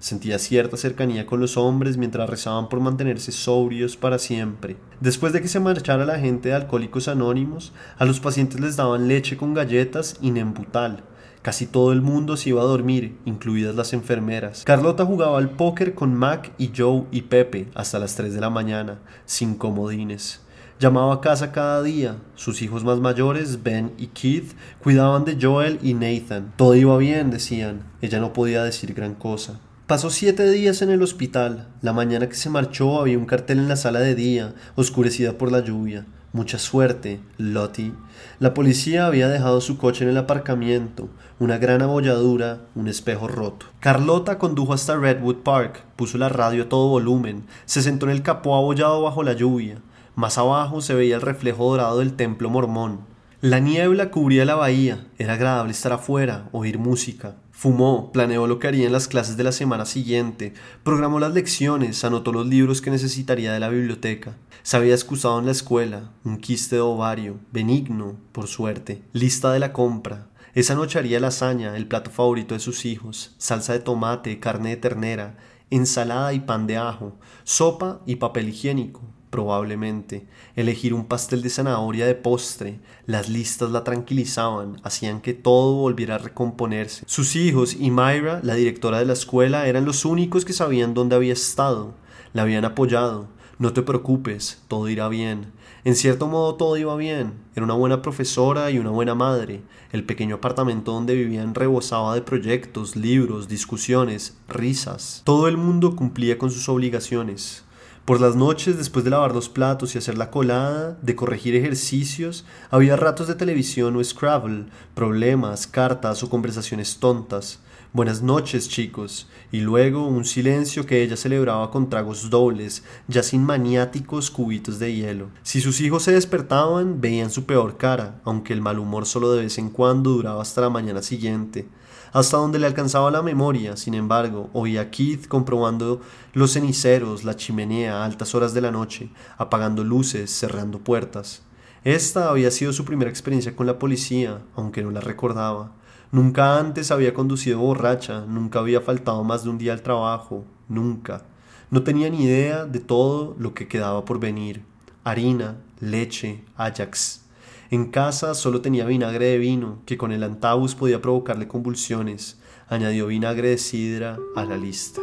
Sentía 0.00 0.38
cierta 0.38 0.76
cercanía 0.76 1.26
con 1.26 1.40
los 1.40 1.56
hombres 1.56 1.96
mientras 1.96 2.30
rezaban 2.30 2.68
por 2.68 2.80
mantenerse 2.80 3.32
sobrios 3.32 3.96
para 3.96 4.18
siempre. 4.18 4.76
Después 5.00 5.32
de 5.32 5.40
que 5.42 5.48
se 5.48 5.58
marchara 5.58 6.04
la 6.04 6.20
gente 6.20 6.50
de 6.50 6.54
Alcohólicos 6.54 7.08
Anónimos, 7.08 7.72
a 7.98 8.04
los 8.04 8.20
pacientes 8.20 8.60
les 8.60 8.76
daban 8.76 9.08
leche 9.08 9.36
con 9.36 9.54
galletas 9.54 10.16
y 10.20 10.30
nembutal. 10.30 11.02
Casi 11.42 11.66
todo 11.66 11.92
el 11.92 12.00
mundo 12.02 12.36
se 12.36 12.50
iba 12.50 12.62
a 12.62 12.66
dormir, 12.66 13.16
incluidas 13.24 13.74
las 13.74 13.92
enfermeras. 13.92 14.64
Carlota 14.64 15.04
jugaba 15.04 15.38
al 15.38 15.50
póker 15.50 15.94
con 15.94 16.14
Mac 16.14 16.52
y 16.58 16.70
Joe 16.76 17.04
y 17.10 17.22
Pepe 17.22 17.68
hasta 17.74 17.98
las 17.98 18.14
3 18.14 18.34
de 18.34 18.40
la 18.40 18.50
mañana, 18.50 18.98
sin 19.24 19.54
comodines. 19.54 20.42
Llamaba 20.80 21.14
a 21.14 21.20
casa 21.20 21.50
cada 21.50 21.82
día. 21.82 22.18
Sus 22.36 22.62
hijos 22.62 22.84
más 22.84 23.00
mayores, 23.00 23.64
Ben 23.64 23.92
y 23.98 24.08
Keith, 24.08 24.52
cuidaban 24.80 25.24
de 25.24 25.36
Joel 25.40 25.80
y 25.82 25.94
Nathan. 25.94 26.52
Todo 26.56 26.76
iba 26.76 26.96
bien, 26.98 27.30
decían. 27.30 27.82
Ella 28.00 28.20
no 28.20 28.32
podía 28.32 28.62
decir 28.62 28.94
gran 28.94 29.14
cosa. 29.14 29.58
Pasó 29.88 30.10
siete 30.10 30.50
días 30.50 30.82
en 30.82 30.90
el 30.90 31.00
hospital. 31.00 31.66
La 31.80 31.94
mañana 31.94 32.28
que 32.28 32.34
se 32.34 32.50
marchó 32.50 33.00
había 33.00 33.16
un 33.16 33.24
cartel 33.24 33.58
en 33.58 33.68
la 33.68 33.76
sala 33.76 34.00
de 34.00 34.14
día, 34.14 34.52
oscurecida 34.74 35.38
por 35.38 35.50
la 35.50 35.60
lluvia. 35.60 36.04
Mucha 36.34 36.58
suerte, 36.58 37.20
Lottie. 37.38 37.94
La 38.38 38.52
policía 38.52 39.06
había 39.06 39.28
dejado 39.28 39.62
su 39.62 39.78
coche 39.78 40.04
en 40.04 40.10
el 40.10 40.18
aparcamiento, 40.18 41.08
una 41.38 41.56
gran 41.56 41.80
abolladura, 41.80 42.58
un 42.74 42.86
espejo 42.86 43.28
roto. 43.28 43.64
Carlota 43.80 44.36
condujo 44.36 44.74
hasta 44.74 44.94
Redwood 44.94 45.36
Park, 45.36 45.82
puso 45.96 46.18
la 46.18 46.28
radio 46.28 46.64
a 46.64 46.68
todo 46.68 46.88
volumen, 46.88 47.46
se 47.64 47.80
sentó 47.80 48.04
en 48.04 48.12
el 48.12 48.22
capó 48.22 48.56
abollado 48.56 49.00
bajo 49.00 49.22
la 49.22 49.32
lluvia. 49.32 49.78
Más 50.14 50.36
abajo 50.36 50.82
se 50.82 50.92
veía 50.92 51.14
el 51.14 51.22
reflejo 51.22 51.64
dorado 51.64 52.00
del 52.00 52.12
templo 52.12 52.50
mormón. 52.50 53.06
La 53.40 53.58
niebla 53.58 54.10
cubría 54.10 54.44
la 54.44 54.54
bahía, 54.54 55.06
era 55.16 55.32
agradable 55.32 55.72
estar 55.72 55.92
afuera, 55.92 56.50
oír 56.52 56.78
música. 56.78 57.36
Fumó, 57.58 58.12
planeó 58.12 58.46
lo 58.46 58.60
que 58.60 58.68
haría 58.68 58.86
en 58.86 58.92
las 58.92 59.08
clases 59.08 59.36
de 59.36 59.42
la 59.42 59.50
semana 59.50 59.84
siguiente, 59.84 60.54
programó 60.84 61.18
las 61.18 61.34
lecciones, 61.34 62.04
anotó 62.04 62.30
los 62.30 62.46
libros 62.46 62.80
que 62.80 62.92
necesitaría 62.92 63.52
de 63.52 63.58
la 63.58 63.68
biblioteca. 63.68 64.36
Se 64.62 64.76
había 64.76 64.94
excusado 64.94 65.40
en 65.40 65.46
la 65.46 65.50
escuela, 65.50 66.12
un 66.22 66.38
quiste 66.38 66.76
de 66.76 66.82
ovario, 66.82 67.40
benigno, 67.50 68.14
por 68.30 68.46
suerte. 68.46 69.02
Lista 69.12 69.50
de 69.50 69.58
la 69.58 69.72
compra. 69.72 70.28
Esa 70.54 70.76
noche 70.76 71.00
haría 71.00 71.18
lasaña, 71.18 71.76
el 71.76 71.88
plato 71.88 72.12
favorito 72.12 72.54
de 72.54 72.60
sus 72.60 72.84
hijos, 72.84 73.34
salsa 73.38 73.72
de 73.72 73.80
tomate, 73.80 74.38
carne 74.38 74.68
de 74.68 74.76
ternera, 74.76 75.36
ensalada 75.68 76.32
y 76.34 76.38
pan 76.38 76.68
de 76.68 76.76
ajo, 76.76 77.16
sopa 77.42 78.02
y 78.06 78.14
papel 78.14 78.50
higiénico, 78.50 79.02
probablemente. 79.30 80.26
Elegir 80.56 80.94
un 80.94 81.06
pastel 81.06 81.42
de 81.42 81.50
zanahoria 81.50 82.06
de 82.06 82.14
postre. 82.14 82.80
Las 83.06 83.28
listas 83.28 83.70
la 83.70 83.84
tranquilizaban, 83.84 84.80
hacían 84.82 85.20
que 85.20 85.34
todo 85.34 85.74
volviera 85.74 86.16
a 86.16 86.18
recomponerse. 86.18 87.04
Sus 87.06 87.36
hijos 87.36 87.74
y 87.78 87.90
Myra, 87.90 88.40
la 88.42 88.54
directora 88.54 88.98
de 88.98 89.06
la 89.06 89.12
escuela, 89.12 89.66
eran 89.66 89.84
los 89.84 90.04
únicos 90.04 90.44
que 90.44 90.52
sabían 90.52 90.94
dónde 90.94 91.16
había 91.16 91.32
estado. 91.32 91.94
La 92.32 92.42
habían 92.42 92.64
apoyado. 92.64 93.28
No 93.58 93.72
te 93.72 93.82
preocupes, 93.82 94.62
todo 94.68 94.88
irá 94.88 95.08
bien. 95.08 95.52
En 95.84 95.96
cierto 95.96 96.28
modo 96.28 96.54
todo 96.54 96.76
iba 96.76 96.94
bien. 96.96 97.32
Era 97.54 97.64
una 97.64 97.74
buena 97.74 98.02
profesora 98.02 98.70
y 98.70 98.78
una 98.78 98.90
buena 98.90 99.14
madre. 99.14 99.62
El 99.90 100.04
pequeño 100.04 100.36
apartamento 100.36 100.92
donde 100.92 101.14
vivían 101.14 101.54
rebosaba 101.54 102.14
de 102.14 102.22
proyectos, 102.22 102.94
libros, 102.94 103.48
discusiones, 103.48 104.36
risas. 104.48 105.22
Todo 105.24 105.48
el 105.48 105.56
mundo 105.56 105.96
cumplía 105.96 106.38
con 106.38 106.50
sus 106.50 106.68
obligaciones. 106.68 107.64
Por 108.08 108.22
las 108.22 108.36
noches, 108.36 108.78
después 108.78 109.04
de 109.04 109.10
lavar 109.10 109.34
los 109.34 109.50
platos 109.50 109.94
y 109.94 109.98
hacer 109.98 110.16
la 110.16 110.30
colada, 110.30 110.96
de 111.02 111.14
corregir 111.14 111.54
ejercicios, 111.54 112.46
había 112.70 112.96
ratos 112.96 113.28
de 113.28 113.34
televisión 113.34 113.96
o 113.96 114.02
Scrabble, 114.02 114.64
problemas, 114.94 115.66
cartas 115.66 116.22
o 116.22 116.30
conversaciones 116.30 117.00
tontas. 117.00 117.58
Buenas 117.92 118.22
noches, 118.22 118.70
chicos. 118.70 119.28
Y 119.52 119.60
luego 119.60 120.06
un 120.06 120.24
silencio 120.24 120.86
que 120.86 121.02
ella 121.02 121.18
celebraba 121.18 121.70
con 121.70 121.90
tragos 121.90 122.30
dobles, 122.30 122.82
ya 123.08 123.22
sin 123.22 123.44
maniáticos 123.44 124.30
cubitos 124.30 124.78
de 124.78 124.94
hielo. 124.94 125.28
Si 125.42 125.60
sus 125.60 125.78
hijos 125.82 126.04
se 126.04 126.12
despertaban, 126.12 127.02
veían 127.02 127.30
su 127.30 127.44
peor 127.44 127.76
cara, 127.76 128.22
aunque 128.24 128.54
el 128.54 128.62
mal 128.62 128.78
humor 128.78 129.04
solo 129.04 129.32
de 129.32 129.42
vez 129.42 129.58
en 129.58 129.68
cuando 129.68 130.12
duraba 130.12 130.40
hasta 130.40 130.62
la 130.62 130.70
mañana 130.70 131.02
siguiente 131.02 131.68
hasta 132.12 132.36
donde 132.36 132.58
le 132.58 132.66
alcanzaba 132.66 133.10
la 133.10 133.22
memoria, 133.22 133.76
sin 133.76 133.94
embargo, 133.94 134.50
oía 134.52 134.82
a 134.82 134.90
Keith 134.90 135.26
comprobando 135.28 136.00
los 136.32 136.52
ceniceros, 136.52 137.24
la 137.24 137.36
chimenea 137.36 137.98
a 137.98 138.04
altas 138.04 138.34
horas 138.34 138.54
de 138.54 138.60
la 138.60 138.70
noche, 138.70 139.10
apagando 139.36 139.84
luces, 139.84 140.30
cerrando 140.30 140.78
puertas. 140.78 141.42
Esta 141.84 142.30
había 142.30 142.50
sido 142.50 142.72
su 142.72 142.84
primera 142.84 143.10
experiencia 143.10 143.54
con 143.54 143.66
la 143.66 143.78
policía, 143.78 144.40
aunque 144.56 144.82
no 144.82 144.90
la 144.90 145.00
recordaba. 145.00 145.72
Nunca 146.10 146.58
antes 146.58 146.90
había 146.90 147.14
conducido 147.14 147.58
borracha, 147.58 148.24
nunca 148.26 148.58
había 148.58 148.80
faltado 148.80 149.22
más 149.24 149.44
de 149.44 149.50
un 149.50 149.58
día 149.58 149.74
al 149.74 149.82
trabajo, 149.82 150.44
nunca. 150.68 151.22
No 151.70 151.82
tenía 151.82 152.08
ni 152.08 152.24
idea 152.24 152.64
de 152.64 152.80
todo 152.80 153.36
lo 153.38 153.52
que 153.52 153.68
quedaba 153.68 154.04
por 154.04 154.18
venir. 154.18 154.62
Harina, 155.04 155.56
leche, 155.80 156.44
Ajax. 156.56 157.27
En 157.70 157.90
casa 157.90 158.34
solo 158.34 158.62
tenía 158.62 158.86
vinagre 158.86 159.26
de 159.26 159.38
vino, 159.38 159.82
que 159.84 159.98
con 159.98 160.10
el 160.10 160.22
antabus 160.22 160.74
podía 160.74 161.02
provocarle 161.02 161.48
convulsiones. 161.48 162.40
Añadió 162.66 163.08
vinagre 163.08 163.50
de 163.50 163.58
sidra 163.58 164.18
a 164.36 164.44
la 164.46 164.56
lista. 164.56 165.02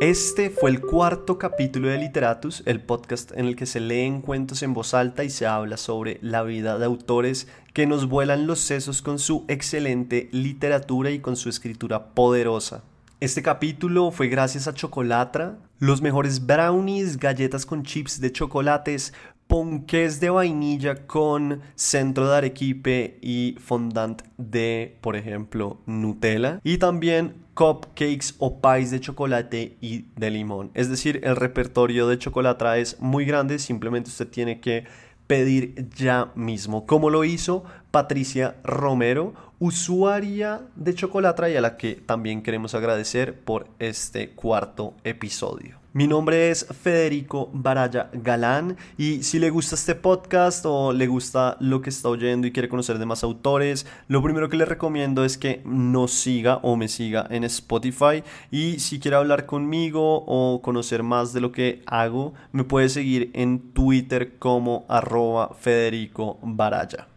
Este 0.00 0.50
fue 0.50 0.70
el 0.70 0.80
cuarto 0.80 1.38
capítulo 1.38 1.88
de 1.88 1.98
Literatus, 1.98 2.62
el 2.66 2.80
podcast 2.80 3.32
en 3.32 3.46
el 3.46 3.56
que 3.56 3.66
se 3.66 3.80
leen 3.80 4.20
cuentos 4.20 4.62
en 4.62 4.72
voz 4.72 4.94
alta 4.94 5.24
y 5.24 5.30
se 5.30 5.44
habla 5.44 5.76
sobre 5.76 6.20
la 6.22 6.44
vida 6.44 6.78
de 6.78 6.84
autores 6.84 7.48
que 7.74 7.84
nos 7.84 8.08
vuelan 8.08 8.46
los 8.46 8.60
sesos 8.60 9.02
con 9.02 9.18
su 9.18 9.44
excelente 9.48 10.28
literatura 10.30 11.10
y 11.10 11.18
con 11.18 11.34
su 11.34 11.48
escritura 11.48 12.14
poderosa. 12.14 12.84
Este 13.18 13.42
capítulo 13.42 14.12
fue 14.12 14.28
gracias 14.28 14.68
a 14.68 14.74
Chocolatra, 14.74 15.58
los 15.80 16.00
mejores 16.00 16.46
brownies, 16.46 17.18
galletas 17.18 17.66
con 17.66 17.82
chips 17.82 18.20
de 18.20 18.30
chocolates, 18.30 19.12
ponques 19.48 20.20
de 20.20 20.30
vainilla 20.30 21.08
con 21.08 21.60
centro 21.74 22.28
de 22.28 22.36
arequipe 22.36 23.18
y 23.20 23.56
fondant 23.58 24.22
de, 24.36 24.96
por 25.00 25.16
ejemplo, 25.16 25.80
Nutella. 25.86 26.60
Y 26.62 26.78
también 26.78 27.47
cupcakes 27.58 28.36
o 28.38 28.60
pies 28.60 28.92
de 28.92 29.00
chocolate 29.00 29.76
y 29.80 30.04
de 30.14 30.30
limón. 30.30 30.70
Es 30.74 30.88
decir, 30.88 31.20
el 31.24 31.34
repertorio 31.34 32.06
de 32.06 32.16
chocolate 32.16 32.80
es 32.80 33.00
muy 33.00 33.24
grande, 33.24 33.58
simplemente 33.58 34.10
usted 34.10 34.28
tiene 34.28 34.60
que 34.60 34.84
pedir 35.26 35.88
ya 35.96 36.30
mismo. 36.36 36.86
Como 36.86 37.10
lo 37.10 37.24
hizo 37.24 37.64
Patricia 37.90 38.54
Romero, 38.62 39.34
usuaria 39.58 40.60
de 40.76 40.94
chocolate 40.94 41.50
y 41.50 41.56
a 41.56 41.60
la 41.60 41.76
que 41.76 41.96
también 41.96 42.42
queremos 42.42 42.76
agradecer 42.76 43.40
por 43.40 43.66
este 43.80 44.30
cuarto 44.30 44.94
episodio. 45.02 45.78
Mi 45.98 46.06
nombre 46.06 46.50
es 46.50 46.64
Federico 46.64 47.50
Baraya 47.52 48.08
Galán 48.12 48.76
y 48.96 49.24
si 49.24 49.40
le 49.40 49.50
gusta 49.50 49.74
este 49.74 49.96
podcast 49.96 50.64
o 50.64 50.92
le 50.92 51.08
gusta 51.08 51.56
lo 51.58 51.82
que 51.82 51.90
está 51.90 52.08
oyendo 52.08 52.46
y 52.46 52.52
quiere 52.52 52.68
conocer 52.68 53.00
de 53.00 53.04
más 53.04 53.24
autores, 53.24 53.84
lo 54.06 54.22
primero 54.22 54.48
que 54.48 54.56
le 54.56 54.64
recomiendo 54.64 55.24
es 55.24 55.36
que 55.36 55.60
nos 55.64 56.12
siga 56.12 56.60
o 56.62 56.76
me 56.76 56.86
siga 56.86 57.26
en 57.30 57.42
Spotify 57.42 58.22
y 58.52 58.78
si 58.78 59.00
quiere 59.00 59.16
hablar 59.16 59.44
conmigo 59.44 60.22
o 60.24 60.62
conocer 60.62 61.02
más 61.02 61.32
de 61.32 61.40
lo 61.40 61.50
que 61.50 61.82
hago, 61.86 62.32
me 62.52 62.62
puede 62.62 62.90
seguir 62.90 63.32
en 63.34 63.72
Twitter 63.72 64.38
como 64.38 64.86
arroba 64.88 65.52
Federico 65.58 66.38
Baraya. 66.42 67.08